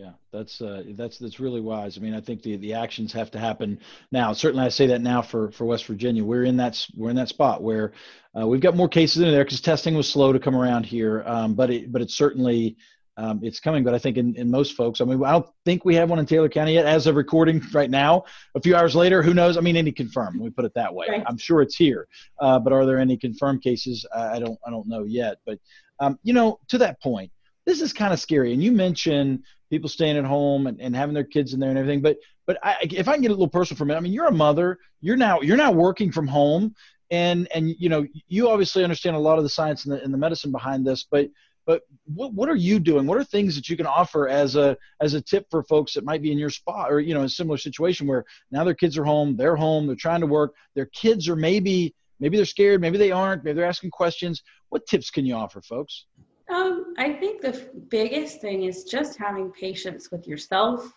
Yeah, 0.00 0.12
that's 0.32 0.62
uh, 0.62 0.82
that's 0.94 1.18
that's 1.18 1.40
really 1.40 1.60
wise. 1.60 1.98
I 1.98 2.00
mean, 2.00 2.14
I 2.14 2.22
think 2.22 2.42
the, 2.42 2.56
the 2.56 2.72
actions 2.72 3.12
have 3.12 3.30
to 3.32 3.38
happen 3.38 3.80
now. 4.10 4.32
Certainly, 4.32 4.64
I 4.64 4.70
say 4.70 4.86
that 4.86 5.02
now 5.02 5.20
for, 5.20 5.50
for 5.50 5.66
West 5.66 5.84
Virginia. 5.84 6.24
We're 6.24 6.44
in 6.44 6.56
that 6.56 6.86
we're 6.96 7.10
in 7.10 7.16
that 7.16 7.28
spot 7.28 7.62
where 7.62 7.92
uh, 8.34 8.46
we've 8.46 8.62
got 8.62 8.74
more 8.74 8.88
cases 8.88 9.20
in 9.20 9.30
there 9.30 9.44
because 9.44 9.60
testing 9.60 9.94
was 9.94 10.08
slow 10.08 10.32
to 10.32 10.38
come 10.38 10.56
around 10.56 10.86
here. 10.86 11.22
Um, 11.26 11.52
but 11.52 11.68
it 11.68 11.92
but 11.92 12.00
it's 12.00 12.14
certainly 12.14 12.78
um, 13.18 13.40
it's 13.42 13.60
coming. 13.60 13.84
But 13.84 13.92
I 13.92 13.98
think 13.98 14.16
in, 14.16 14.34
in 14.36 14.50
most 14.50 14.74
folks, 14.74 15.02
I 15.02 15.04
mean, 15.04 15.22
I 15.22 15.32
don't 15.32 15.46
think 15.66 15.84
we 15.84 15.96
have 15.96 16.08
one 16.08 16.18
in 16.18 16.24
Taylor 16.24 16.48
County 16.48 16.72
yet 16.72 16.86
as 16.86 17.06
of 17.06 17.14
recording 17.14 17.60
right 17.74 17.90
now. 17.90 18.24
A 18.54 18.60
few 18.62 18.74
hours 18.74 18.96
later, 18.96 19.22
who 19.22 19.34
knows? 19.34 19.58
I 19.58 19.60
mean, 19.60 19.76
any 19.76 19.92
confirmed? 19.92 20.40
We 20.40 20.48
put 20.48 20.64
it 20.64 20.72
that 20.76 20.94
way. 20.94 21.08
Right. 21.10 21.24
I'm 21.26 21.36
sure 21.36 21.60
it's 21.60 21.76
here. 21.76 22.08
Uh, 22.40 22.58
but 22.58 22.72
are 22.72 22.86
there 22.86 22.98
any 22.98 23.18
confirmed 23.18 23.60
cases? 23.60 24.06
I 24.16 24.38
don't 24.38 24.58
I 24.66 24.70
don't 24.70 24.88
know 24.88 25.04
yet. 25.04 25.40
But 25.44 25.58
um, 25.98 26.18
you 26.22 26.32
know, 26.32 26.58
to 26.68 26.78
that 26.78 27.02
point 27.02 27.30
this 27.70 27.80
is 27.80 27.92
kind 27.92 28.12
of 28.12 28.18
scary. 28.18 28.52
And 28.52 28.62
you 28.62 28.72
mentioned 28.72 29.44
people 29.70 29.88
staying 29.88 30.16
at 30.16 30.24
home 30.24 30.66
and, 30.66 30.80
and 30.80 30.94
having 30.94 31.14
their 31.14 31.24
kids 31.24 31.54
in 31.54 31.60
there 31.60 31.70
and 31.70 31.78
everything. 31.78 32.02
But 32.02 32.16
but 32.46 32.58
I, 32.64 32.76
if 32.82 33.06
I 33.06 33.12
can 33.12 33.22
get 33.22 33.30
a 33.30 33.34
little 33.34 33.48
personal 33.48 33.78
for 33.78 33.84
a 33.84 33.86
minute, 33.86 33.98
I 33.98 34.02
mean, 34.02 34.12
you're 34.12 34.26
a 34.26 34.32
mother. 34.32 34.76
You're 35.00 35.16
now 35.16 35.40
you're 35.40 35.56
now 35.56 35.70
working 35.70 36.10
from 36.10 36.26
home, 36.26 36.74
and 37.10 37.46
and 37.54 37.74
you 37.78 37.88
know 37.88 38.04
you 38.26 38.48
obviously 38.48 38.82
understand 38.82 39.14
a 39.14 39.20
lot 39.20 39.38
of 39.38 39.44
the 39.44 39.50
science 39.50 39.84
and 39.84 39.94
the, 39.94 40.02
and 40.02 40.12
the 40.12 40.18
medicine 40.18 40.50
behind 40.50 40.84
this. 40.84 41.06
But 41.08 41.28
but 41.64 41.82
what, 42.12 42.34
what 42.34 42.48
are 42.48 42.56
you 42.56 42.80
doing? 42.80 43.06
What 43.06 43.18
are 43.18 43.24
things 43.24 43.54
that 43.54 43.68
you 43.68 43.76
can 43.76 43.86
offer 43.86 44.28
as 44.28 44.56
a 44.56 44.76
as 45.00 45.14
a 45.14 45.20
tip 45.20 45.46
for 45.48 45.62
folks 45.62 45.94
that 45.94 46.04
might 46.04 46.22
be 46.22 46.32
in 46.32 46.38
your 46.38 46.50
spot 46.50 46.92
or 46.92 46.98
you 46.98 47.14
know 47.14 47.22
a 47.22 47.28
similar 47.28 47.58
situation 47.58 48.08
where 48.08 48.24
now 48.50 48.64
their 48.64 48.74
kids 48.74 48.98
are 48.98 49.04
home, 49.04 49.36
they're 49.36 49.56
home, 49.56 49.86
they're 49.86 49.94
trying 49.94 50.20
to 50.20 50.26
work, 50.26 50.54
their 50.74 50.86
kids 50.86 51.28
are 51.28 51.36
maybe 51.36 51.94
maybe 52.18 52.36
they're 52.36 52.46
scared, 52.46 52.80
maybe 52.80 52.98
they 52.98 53.12
aren't, 53.12 53.44
maybe 53.44 53.56
they're 53.56 53.68
asking 53.68 53.90
questions. 53.90 54.42
What 54.70 54.86
tips 54.86 55.10
can 55.10 55.24
you 55.24 55.34
offer 55.34 55.60
folks? 55.62 56.06
Um, 56.50 56.94
I 56.98 57.12
think 57.12 57.40
the 57.40 57.70
biggest 57.88 58.40
thing 58.40 58.64
is 58.64 58.84
just 58.84 59.16
having 59.16 59.52
patience 59.52 60.10
with 60.10 60.26
yourself 60.26 60.92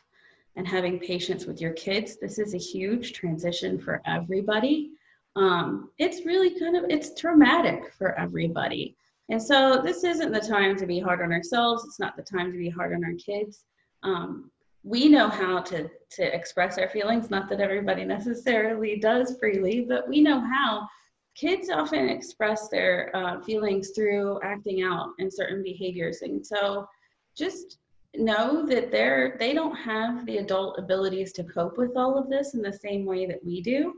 and 0.55 0.67
having 0.67 1.00
patience 1.00 1.45
with 1.45 1.62
your 1.62 1.74
kids. 1.74 2.17
This 2.17 2.39
is 2.39 2.53
a 2.53 2.57
huge 2.57 3.13
transition 3.13 3.79
for 3.79 4.01
everybody. 4.05 4.91
Um, 5.36 5.91
it's 5.98 6.25
really 6.25 6.60
kind 6.60 6.75
of 6.75 6.86
it's 6.89 7.19
traumatic 7.19 7.93
for 7.98 8.17
everybody. 8.19 8.95
And 9.29 9.41
so 9.41 9.81
this 9.83 10.03
isn't 10.03 10.31
the 10.31 10.39
time 10.39 10.75
to 10.77 10.86
be 10.86 11.00
hard 11.00 11.22
on 11.22 11.31
ourselves. 11.31 11.86
It's 11.86 12.00
not 12.00 12.15
the 12.15 12.24
time 12.24 12.51
to 12.51 12.57
be 12.57 12.69
hard 12.69 12.93
on 12.93 13.03
our 13.03 13.13
kids. 13.13 13.63
Um, 14.03 14.51
we 14.83 15.07
know 15.07 15.29
how 15.29 15.62
to 15.62 15.89
to 16.12 16.36
express 16.36 16.77
our 16.77 16.89
feelings. 16.89 17.29
Not 17.29 17.48
that 17.50 17.62
everybody 17.62 18.05
necessarily 18.05 18.98
does 18.98 19.38
freely, 19.39 19.86
but 19.88 20.08
we 20.08 20.21
know 20.21 20.39
how 20.39 20.88
kids 21.36 21.69
often 21.69 22.10
express 22.10 22.69
their 22.69 23.15
uh, 23.15 23.41
feelings 23.41 23.91
through 23.91 24.39
acting 24.43 24.84
out 24.84 25.10
in 25.19 25.32
certain 25.32 25.63
behaviors. 25.63 26.22
And 26.22 26.46
so 26.46 26.88
just 27.36 27.80
know 28.15 28.65
that 28.67 28.91
they're 28.91 29.36
they 29.39 29.54
don't 29.54 29.76
have 29.76 30.26
the 30.26 30.38
adult 30.38 30.78
abilities 30.78 31.34
to 31.34 31.43
cope 31.43 31.78
with 31.78 31.98
all 31.98 32.17
of 32.17 32.30
this 32.30 32.54
in 32.54 32.62
the 32.62 32.72
same 32.72 33.06
way 33.06 33.26
that 33.26 33.43
we 33.43 33.62
do. 33.62 33.96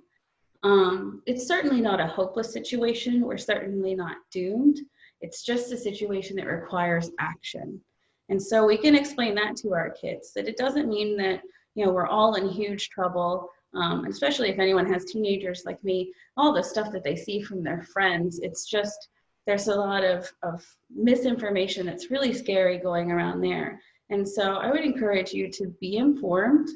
Um, 0.64 1.22
it's 1.26 1.48
certainly 1.48 1.82
not 1.82 2.00
a 2.00 2.08
hopeless 2.08 2.52
situation. 2.52 3.22
We're 3.22 3.38
certainly 3.38 3.94
not 3.94 4.18
doomed. 4.32 4.80
It's 5.22 5.44
just 5.44 5.72
a 5.72 5.78
situation 5.78 6.36
that 6.38 6.48
requires 6.48 7.12
action. 7.20 7.82
And 8.30 8.42
so 8.42 8.66
we 8.66 8.78
can 8.78 8.96
explain 8.96 9.36
that 9.36 9.56
to 9.58 9.74
our 9.74 9.92
kids 9.92 10.34
that 10.34 10.48
it 10.48 10.58
doesn't 10.58 10.90
mean 10.90 11.18
that 11.18 11.42
you 11.76 11.86
know 11.86 11.92
we're 11.92 12.08
all 12.08 12.36
in 12.36 12.50
huge 12.50 12.90
trouble 12.90 13.50
um, 13.76 14.06
especially 14.06 14.50
if 14.50 14.60
anyone 14.60 14.92
has 14.92 15.06
teenagers 15.06 15.64
like 15.66 15.84
me, 15.84 16.12
all 16.38 16.54
the 16.54 16.64
stuff 16.64 16.92
that 16.92 17.04
they 17.04 17.16
see 17.16 17.42
from 17.42 17.64
their 17.64 17.84
friends, 17.84 18.40
it's 18.40 18.66
just, 18.66 19.10
there's 19.46 19.68
a 19.68 19.76
lot 19.76 20.04
of, 20.04 20.32
of 20.44 20.66
misinformation 20.94 21.86
that's 21.86 22.10
really 22.10 22.34
scary 22.34 22.78
going 22.78 23.12
around 23.12 23.42
there. 23.42 23.80
And 24.10 24.28
so 24.28 24.56
I 24.56 24.72
would 24.72 24.84
encourage 24.84 25.34
you 25.34 25.52
to 25.52 25.68
be 25.82 25.98
informed, 25.98 26.70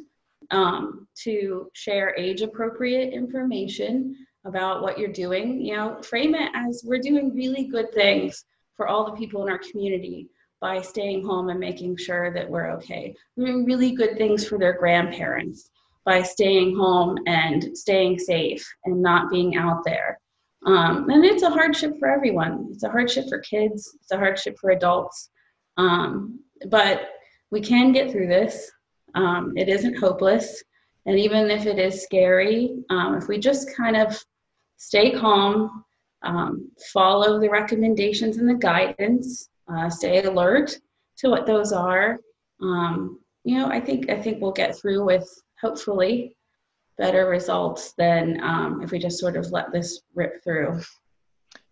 um, 0.51 1.07
to 1.23 1.69
share 1.73 2.15
age 2.17 2.41
appropriate 2.41 3.13
information 3.13 4.15
about 4.45 4.81
what 4.81 4.97
you're 4.97 5.11
doing. 5.11 5.61
You 5.61 5.75
know, 5.75 6.01
frame 6.01 6.35
it 6.35 6.51
as 6.55 6.83
we're 6.85 6.99
doing 6.99 7.35
really 7.35 7.65
good 7.65 7.93
things 7.93 8.45
for 8.75 8.87
all 8.87 9.05
the 9.05 9.17
people 9.17 9.43
in 9.43 9.51
our 9.51 9.59
community 9.59 10.27
by 10.61 10.81
staying 10.81 11.25
home 11.25 11.49
and 11.49 11.59
making 11.59 11.97
sure 11.97 12.33
that 12.33 12.49
we're 12.49 12.71
okay. 12.71 13.15
We're 13.35 13.47
doing 13.47 13.65
really 13.65 13.91
good 13.91 14.17
things 14.17 14.45
for 14.47 14.57
their 14.57 14.73
grandparents 14.73 15.69
by 16.05 16.21
staying 16.21 16.75
home 16.75 17.17
and 17.27 17.77
staying 17.77 18.17
safe 18.19 18.65
and 18.85 19.01
not 19.01 19.29
being 19.29 19.57
out 19.57 19.83
there. 19.83 20.19
Um, 20.65 21.09
and 21.09 21.23
it's 21.23 21.43
a 21.43 21.49
hardship 21.49 21.93
for 21.99 22.09
everyone. 22.09 22.67
It's 22.71 22.83
a 22.83 22.89
hardship 22.89 23.29
for 23.29 23.39
kids, 23.39 23.95
it's 24.01 24.11
a 24.11 24.17
hardship 24.17 24.57
for 24.59 24.71
adults. 24.71 25.29
Um, 25.77 26.39
but 26.67 27.09
we 27.51 27.61
can 27.61 27.91
get 27.91 28.11
through 28.11 28.27
this. 28.27 28.69
Um, 29.15 29.53
it 29.55 29.69
isn't 29.69 29.97
hopeless. 29.97 30.63
And 31.05 31.17
even 31.17 31.49
if 31.49 31.65
it 31.65 31.79
is 31.79 32.03
scary, 32.03 32.83
um, 32.89 33.15
if 33.15 33.27
we 33.27 33.39
just 33.39 33.75
kind 33.75 33.95
of 33.95 34.21
stay 34.77 35.11
calm, 35.11 35.85
um, 36.23 36.69
follow 36.93 37.39
the 37.39 37.49
recommendations 37.49 38.37
and 38.37 38.49
the 38.49 38.55
guidance, 38.55 39.49
uh, 39.73 39.89
stay 39.89 40.21
alert 40.23 40.77
to 41.19 41.29
what 41.29 41.45
those 41.45 41.71
are, 41.71 42.19
um, 42.61 43.19
you 43.43 43.57
know, 43.57 43.67
I 43.67 43.79
think 43.79 44.09
I 44.09 44.21
think 44.21 44.41
we'll 44.41 44.51
get 44.51 44.77
through 44.77 45.05
with 45.05 45.27
hopefully 45.61 46.35
better 46.97 47.27
results 47.27 47.93
than 47.97 48.41
um, 48.43 48.81
if 48.83 48.91
we 48.91 48.99
just 48.99 49.19
sort 49.19 49.37
of 49.37 49.49
let 49.51 49.71
this 49.71 50.01
rip 50.13 50.43
through. 50.43 50.81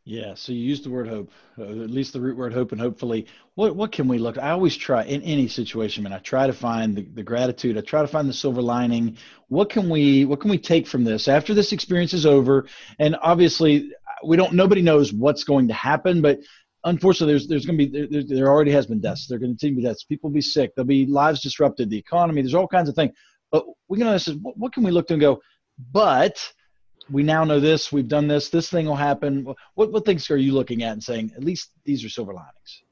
Yeah, 0.05 0.35
so 0.35 0.53
you 0.53 0.59
use 0.59 0.79
the 0.79 0.89
word 0.89 1.09
hope, 1.09 1.29
uh, 1.59 1.63
at 1.63 1.89
least 1.89 2.13
the 2.13 2.21
root 2.21 2.37
word 2.37 2.53
hope, 2.53 2.71
and 2.71 2.79
hopefully, 2.79 3.27
what 3.55 3.75
what 3.75 3.91
can 3.91 4.07
we 4.07 4.17
look? 4.17 4.37
I 4.37 4.51
always 4.51 4.77
try 4.77 5.03
in 5.03 5.21
any 5.23 5.49
situation, 5.49 6.01
man. 6.01 6.13
I 6.13 6.19
try 6.19 6.47
to 6.47 6.53
find 6.53 6.95
the, 6.95 7.01
the 7.13 7.23
gratitude. 7.23 7.77
I 7.77 7.81
try 7.81 8.03
to 8.03 8.07
find 8.07 8.29
the 8.29 8.33
silver 8.33 8.61
lining. 8.61 9.17
What 9.49 9.69
can 9.69 9.89
we 9.89 10.23
what 10.23 10.39
can 10.39 10.49
we 10.49 10.59
take 10.59 10.87
from 10.87 11.03
this 11.03 11.27
after 11.27 11.53
this 11.53 11.73
experience 11.73 12.13
is 12.13 12.25
over? 12.25 12.67
And 12.99 13.17
obviously, 13.21 13.91
we 14.25 14.37
don't. 14.37 14.53
Nobody 14.53 14.81
knows 14.81 15.11
what's 15.11 15.43
going 15.43 15.67
to 15.67 15.73
happen, 15.73 16.21
but 16.21 16.39
unfortunately, 16.85 17.33
there's 17.33 17.49
there's 17.49 17.65
going 17.65 17.77
to 17.77 17.85
be 17.85 18.07
there, 18.07 18.23
there 18.23 18.47
already 18.47 18.71
has 18.71 18.87
been 18.87 19.01
deaths. 19.01 19.27
There 19.27 19.35
are 19.35 19.39
going 19.39 19.57
to 19.57 19.75
be 19.75 19.83
deaths. 19.83 20.05
People 20.05 20.29
will 20.29 20.35
be 20.35 20.41
sick. 20.41 20.73
There'll 20.73 20.87
be 20.87 21.05
lives 21.05 21.41
disrupted. 21.41 21.89
The 21.89 21.97
economy. 21.97 22.41
There's 22.41 22.55
all 22.55 22.65
kinds 22.65 22.87
of 22.87 22.95
things. 22.95 23.11
But 23.51 23.65
we 23.87 23.97
can 23.97 24.07
ask, 24.07 24.31
what, 24.41 24.57
what 24.57 24.73
can 24.73 24.83
we 24.83 24.91
look 24.91 25.07
to 25.07 25.13
and 25.13 25.21
go, 25.21 25.41
but 25.91 26.37
we 27.09 27.23
now 27.23 27.43
know 27.43 27.59
this, 27.59 27.91
we've 27.91 28.07
done 28.07 28.27
this, 28.27 28.49
this 28.49 28.69
thing 28.69 28.85
will 28.85 28.95
happen. 28.95 29.45
What, 29.75 29.91
what 29.91 30.05
things 30.05 30.29
are 30.29 30.37
you 30.37 30.53
looking 30.53 30.83
at 30.83 30.93
and 30.93 31.03
saying, 31.03 31.31
at 31.35 31.43
least 31.43 31.71
these 31.85 32.03
are 32.03 32.09
silver 32.09 32.33
linings? 32.33 32.83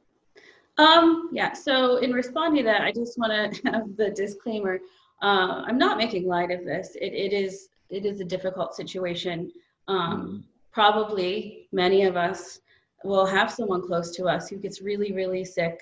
Um, 0.78 1.30
yeah, 1.32 1.54
so 1.54 1.98
in 1.98 2.12
responding 2.12 2.64
to 2.64 2.72
that, 2.72 2.82
I 2.82 2.92
just 2.92 3.18
want 3.18 3.54
to 3.54 3.62
have 3.72 3.96
the 3.96 4.10
disclaimer. 4.12 4.80
Uh, 5.22 5.64
I'm 5.66 5.78
not 5.78 5.98
making 5.98 6.28
light 6.28 6.52
of 6.52 6.66
this. 6.66 6.96
It, 6.96 7.14
it 7.14 7.34
is 7.34 7.70
it 7.90 8.06
is 8.06 8.20
a 8.20 8.26
difficult 8.26 8.74
situation. 8.76 9.52
Um, 9.88 9.98
mm-hmm. 10.00 10.38
Probably 10.74 11.68
many 11.72 12.04
of 12.04 12.18
us 12.18 12.60
will 13.04 13.26
have 13.26 13.52
someone 13.52 13.86
close 13.86 14.16
to 14.16 14.26
us 14.26 14.50
who 14.50 14.58
gets 14.58 14.82
really, 14.82 15.14
really 15.14 15.46
sick 15.46 15.80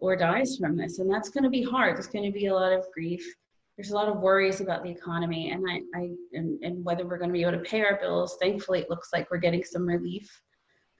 or 0.00 0.16
dies 0.16 0.56
from 0.56 0.76
this, 0.76 0.98
and 0.98 1.12
that's 1.12 1.28
going 1.28 1.44
to 1.44 1.50
be 1.50 1.62
hard. 1.62 1.96
There's 1.96 2.08
going 2.08 2.24
to 2.24 2.36
be 2.36 2.46
a 2.46 2.54
lot 2.54 2.72
of 2.72 2.86
grief 2.92 3.22
there's 3.76 3.90
a 3.90 3.94
lot 3.94 4.08
of 4.08 4.20
worries 4.20 4.60
about 4.60 4.82
the 4.82 4.90
economy 4.90 5.50
and 5.50 5.64
I, 5.68 5.80
I 5.98 6.10
and, 6.32 6.62
and 6.62 6.84
whether 6.84 7.06
we're 7.06 7.18
going 7.18 7.30
to 7.30 7.34
be 7.34 7.42
able 7.42 7.52
to 7.52 7.58
pay 7.58 7.82
our 7.82 7.98
bills. 8.00 8.36
Thankfully, 8.40 8.80
it 8.80 8.90
looks 8.90 9.10
like 9.12 9.30
we're 9.30 9.38
getting 9.38 9.64
some 9.64 9.86
relief 9.86 10.30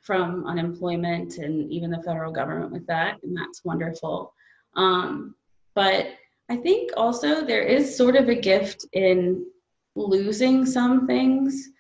from 0.03 0.47
unemployment 0.47 1.39
and 1.39 1.71
even 1.71 1.91
the 1.91 2.03
federal 2.03 2.33
government 2.33 2.73
with 2.73 2.87
that, 2.87 3.19
and 3.23 3.37
that's 3.37 3.65
wonderful. 3.65 4.35
Um, 4.75 5.35
but 5.75 6.09
I 6.51 6.57
think 6.57 6.91
also 6.97 7.45
there 7.45 7.63
is 7.63 7.97
sort 7.97 8.17
of 8.17 8.29
a 8.29 8.35
gift 8.35 8.87
in 8.93 9.47
losing 9.95 10.67
some 10.67 11.07
things 11.07 11.71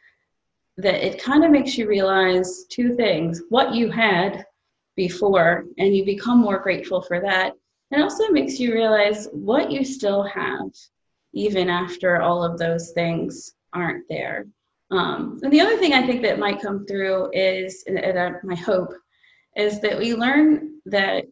that 0.76 1.04
it 1.04 1.22
kind 1.22 1.44
of 1.44 1.50
makes 1.50 1.76
you 1.76 1.88
realize 1.88 2.64
two 2.70 2.94
things 2.96 3.42
what 3.48 3.74
you 3.74 3.90
had 3.90 4.44
before 4.96 5.64
and 5.78 5.96
you 5.96 6.04
become 6.04 6.38
more 6.38 6.58
grateful 6.58 7.02
for 7.02 7.20
that 7.20 7.52
it 7.92 8.00
also 8.00 8.28
makes 8.28 8.58
you 8.58 8.72
realize 8.72 9.28
what 9.32 9.70
you 9.70 9.84
still 9.84 10.22
have 10.24 10.70
even 11.34 11.68
after 11.68 12.20
all 12.20 12.42
of 12.44 12.58
those 12.58 12.90
things 12.92 13.54
aren't 13.72 14.04
there 14.08 14.46
um, 14.90 15.38
and 15.42 15.52
the 15.52 15.60
other 15.60 15.76
thing 15.76 15.92
i 15.92 16.04
think 16.06 16.22
that 16.22 16.38
might 16.38 16.60
come 16.60 16.84
through 16.86 17.30
is 17.32 17.84
and, 17.86 17.98
and 17.98 18.36
my 18.42 18.54
hope 18.54 18.92
is 19.56 19.80
that 19.80 19.98
we 19.98 20.14
learn 20.14 20.78
that 20.86 21.24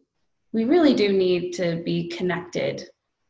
we 0.53 0.65
really 0.65 0.93
do 0.93 1.11
need 1.11 1.51
to 1.51 1.81
be 1.83 2.07
connected 2.09 2.87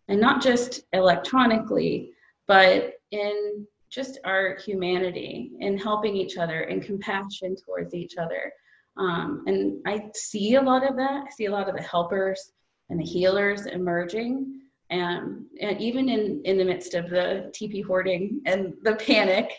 and 0.07 0.19
not 0.19 0.41
just 0.41 0.81
electronically 0.93 2.11
but 2.47 2.93
in 3.11 3.65
just 3.89 4.19
our 4.23 4.57
humanity 4.57 5.51
in 5.59 5.77
helping 5.77 6.15
each 6.15 6.37
other 6.37 6.61
and 6.61 6.83
compassion 6.83 7.55
towards 7.65 7.93
each 7.93 8.17
other 8.17 8.51
um, 8.97 9.43
and 9.47 9.79
I 9.85 10.09
see 10.13 10.55
a 10.55 10.61
lot 10.61 10.87
of 10.87 10.95
that. 10.97 11.23
I 11.25 11.29
see 11.31 11.45
a 11.45 11.51
lot 11.51 11.69
of 11.69 11.75
the 11.75 11.81
helpers 11.81 12.51
and 12.91 12.99
the 12.99 13.05
healers 13.05 13.65
emerging. 13.65 14.59
And, 14.91 15.45
and 15.61 15.81
even 15.81 16.09
in, 16.09 16.41
in 16.43 16.57
the 16.57 16.65
midst 16.65 16.93
of 16.93 17.09
the 17.09 17.51
TP 17.55 17.83
hoarding 17.83 18.41
and 18.45 18.73
the 18.83 18.95
panic, 18.95 19.53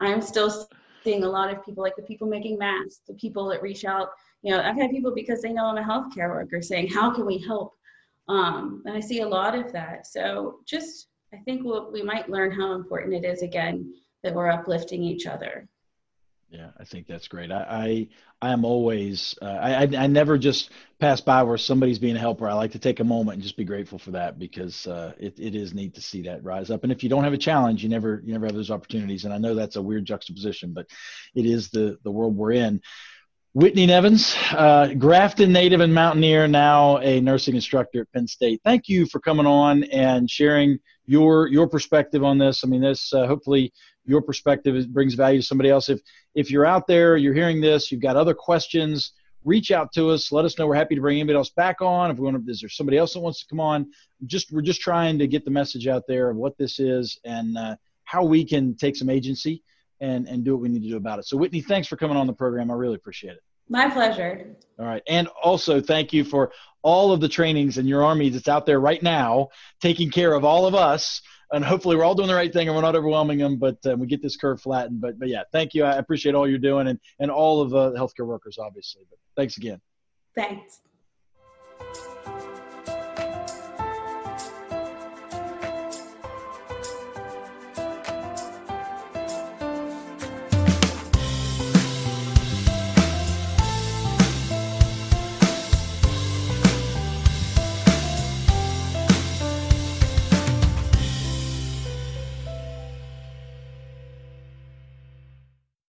I'm 0.00 0.22
still 0.22 0.68
seeing 1.02 1.24
a 1.24 1.28
lot 1.28 1.52
of 1.52 1.64
people, 1.64 1.82
like 1.82 1.96
the 1.96 2.02
people 2.02 2.28
making 2.28 2.56
masks, 2.56 3.00
the 3.06 3.14
people 3.14 3.48
that 3.48 3.60
reach 3.60 3.84
out. 3.84 4.10
You 4.42 4.52
know, 4.54 4.62
I've 4.62 4.76
had 4.76 4.90
people 4.90 5.12
because 5.12 5.42
they 5.42 5.52
know 5.52 5.66
I'm 5.66 5.78
a 5.78 5.82
healthcare 5.82 6.30
worker 6.30 6.62
saying, 6.62 6.88
How 6.88 7.12
can 7.12 7.26
we 7.26 7.38
help? 7.38 7.74
Um, 8.28 8.82
and 8.86 8.96
I 8.96 9.00
see 9.00 9.20
a 9.20 9.28
lot 9.28 9.58
of 9.58 9.72
that. 9.72 10.06
So 10.06 10.60
just, 10.64 11.08
I 11.34 11.38
think 11.38 11.64
we'll, 11.64 11.90
we 11.90 12.02
might 12.02 12.30
learn 12.30 12.52
how 12.52 12.74
important 12.74 13.14
it 13.14 13.24
is 13.24 13.42
again 13.42 13.92
that 14.22 14.34
we're 14.34 14.50
uplifting 14.50 15.02
each 15.02 15.26
other. 15.26 15.66
Yeah, 16.50 16.70
I 16.78 16.84
think 16.84 17.06
that's 17.06 17.28
great. 17.28 17.52
I 17.52 18.08
I, 18.40 18.48
I 18.48 18.52
am 18.52 18.64
always 18.64 19.34
uh, 19.42 19.44
I, 19.44 19.82
I, 19.82 20.06
never 20.06 20.38
just 20.38 20.70
pass 20.98 21.20
by 21.20 21.42
where 21.42 21.58
somebody's 21.58 21.98
being 21.98 22.16
a 22.16 22.18
helper. 22.18 22.48
I 22.48 22.54
like 22.54 22.72
to 22.72 22.78
take 22.78 23.00
a 23.00 23.04
moment 23.04 23.34
and 23.34 23.42
just 23.42 23.56
be 23.56 23.64
grateful 23.64 23.98
for 23.98 24.12
that 24.12 24.38
because 24.38 24.86
uh, 24.86 25.12
it 25.18 25.38
it 25.38 25.54
is 25.54 25.74
neat 25.74 25.94
to 25.96 26.00
see 26.00 26.22
that 26.22 26.42
rise 26.42 26.70
up. 26.70 26.84
And 26.84 26.92
if 26.92 27.02
you 27.02 27.10
don't 27.10 27.24
have 27.24 27.34
a 27.34 27.38
challenge, 27.38 27.82
you 27.82 27.90
never 27.90 28.22
you 28.24 28.32
never 28.32 28.46
have 28.46 28.54
those 28.54 28.70
opportunities. 28.70 29.26
And 29.26 29.34
I 29.34 29.38
know 29.38 29.54
that's 29.54 29.76
a 29.76 29.82
weird 29.82 30.06
juxtaposition, 30.06 30.72
but 30.72 30.86
it 31.34 31.44
is 31.44 31.68
the 31.68 31.98
the 32.02 32.10
world 32.10 32.34
we're 32.34 32.52
in. 32.52 32.80
Whitney 33.52 33.86
Nevins, 33.86 34.36
uh, 34.52 34.94
Grafton 34.94 35.52
native 35.52 35.80
and 35.80 35.92
mountaineer, 35.92 36.46
now 36.46 36.98
a 36.98 37.20
nursing 37.20 37.56
instructor 37.56 38.02
at 38.02 38.12
Penn 38.12 38.26
State. 38.26 38.60
Thank 38.64 38.88
you 38.88 39.04
for 39.04 39.20
coming 39.20 39.46
on 39.46 39.84
and 39.84 40.30
sharing 40.30 40.78
your 41.06 41.48
your 41.48 41.68
perspective 41.68 42.24
on 42.24 42.38
this. 42.38 42.62
I 42.64 42.68
mean, 42.68 42.82
this 42.82 43.12
uh, 43.12 43.26
hopefully 43.26 43.72
your 44.08 44.22
perspective 44.22 44.88
brings 44.88 45.14
value 45.14 45.40
to 45.40 45.46
somebody 45.46 45.70
else. 45.70 45.88
If 45.88 46.00
if 46.34 46.50
you're 46.50 46.66
out 46.66 46.86
there, 46.86 47.16
you're 47.16 47.34
hearing 47.34 47.60
this, 47.60 47.92
you've 47.92 48.00
got 48.00 48.16
other 48.16 48.34
questions, 48.34 49.12
reach 49.44 49.70
out 49.70 49.92
to 49.92 50.10
us. 50.10 50.32
Let 50.32 50.44
us 50.44 50.58
know. 50.58 50.66
We're 50.66 50.74
happy 50.74 50.94
to 50.94 51.00
bring 51.00 51.18
anybody 51.18 51.36
else 51.36 51.50
back 51.50 51.80
on. 51.80 52.10
If 52.10 52.18
we 52.18 52.24
want 52.24 52.44
to, 52.44 52.50
is 52.50 52.60
there 52.60 52.68
somebody 52.68 52.98
else 52.98 53.14
that 53.14 53.20
wants 53.20 53.40
to 53.40 53.46
come 53.48 53.60
on? 53.60 53.90
Just 54.26 54.52
we're 54.52 54.62
just 54.62 54.80
trying 54.80 55.18
to 55.18 55.26
get 55.26 55.44
the 55.44 55.50
message 55.50 55.86
out 55.86 56.04
there 56.06 56.30
of 56.30 56.36
what 56.36 56.56
this 56.58 56.78
is 56.78 57.18
and 57.24 57.56
uh, 57.56 57.76
how 58.04 58.24
we 58.24 58.44
can 58.44 58.74
take 58.74 58.96
some 58.96 59.10
agency 59.10 59.62
and 60.00 60.28
and 60.28 60.44
do 60.44 60.52
what 60.54 60.62
we 60.62 60.68
need 60.68 60.82
to 60.82 60.88
do 60.88 60.96
about 60.96 61.18
it. 61.18 61.26
So 61.26 61.36
Whitney, 61.36 61.60
thanks 61.60 61.88
for 61.88 61.96
coming 61.96 62.16
on 62.16 62.26
the 62.26 62.32
program. 62.32 62.70
I 62.70 62.74
really 62.74 62.96
appreciate 62.96 63.34
it. 63.34 63.42
My 63.68 63.90
pleasure. 63.90 64.56
All 64.78 64.86
right. 64.86 65.02
And 65.06 65.28
also, 65.42 65.80
thank 65.80 66.12
you 66.12 66.24
for 66.24 66.52
all 66.82 67.12
of 67.12 67.20
the 67.20 67.28
trainings 67.28 67.76
in 67.76 67.86
your 67.86 68.02
army 68.02 68.30
that's 68.30 68.48
out 68.48 68.64
there 68.64 68.80
right 68.80 69.02
now, 69.02 69.48
taking 69.80 70.10
care 70.10 70.32
of 70.32 70.44
all 70.44 70.66
of 70.66 70.74
us 70.74 71.20
and 71.52 71.64
hopefully 71.64 71.96
we're 71.96 72.04
all 72.04 72.14
doing 72.14 72.28
the 72.28 72.34
right 72.34 72.52
thing 72.52 72.68
and 72.68 72.76
we're 72.76 72.82
not 72.82 72.96
overwhelming 72.96 73.38
them, 73.38 73.56
but 73.56 73.78
uh, 73.86 73.96
we 73.96 74.06
get 74.06 74.22
this 74.22 74.36
curve 74.36 74.60
flattened. 74.60 75.00
But 75.00 75.18
but 75.18 75.28
yeah, 75.28 75.42
thank 75.52 75.74
you. 75.74 75.84
I 75.84 75.96
appreciate 75.96 76.34
all 76.34 76.48
you're 76.48 76.58
doing 76.58 76.88
and 76.88 76.98
and 77.20 77.30
all 77.30 77.60
of 77.60 77.74
uh, 77.74 77.90
the 77.90 77.98
healthcare 77.98 78.26
workers, 78.26 78.58
obviously. 78.58 79.02
But 79.08 79.18
thanks 79.36 79.56
again. 79.56 79.80
Thanks. 80.34 80.80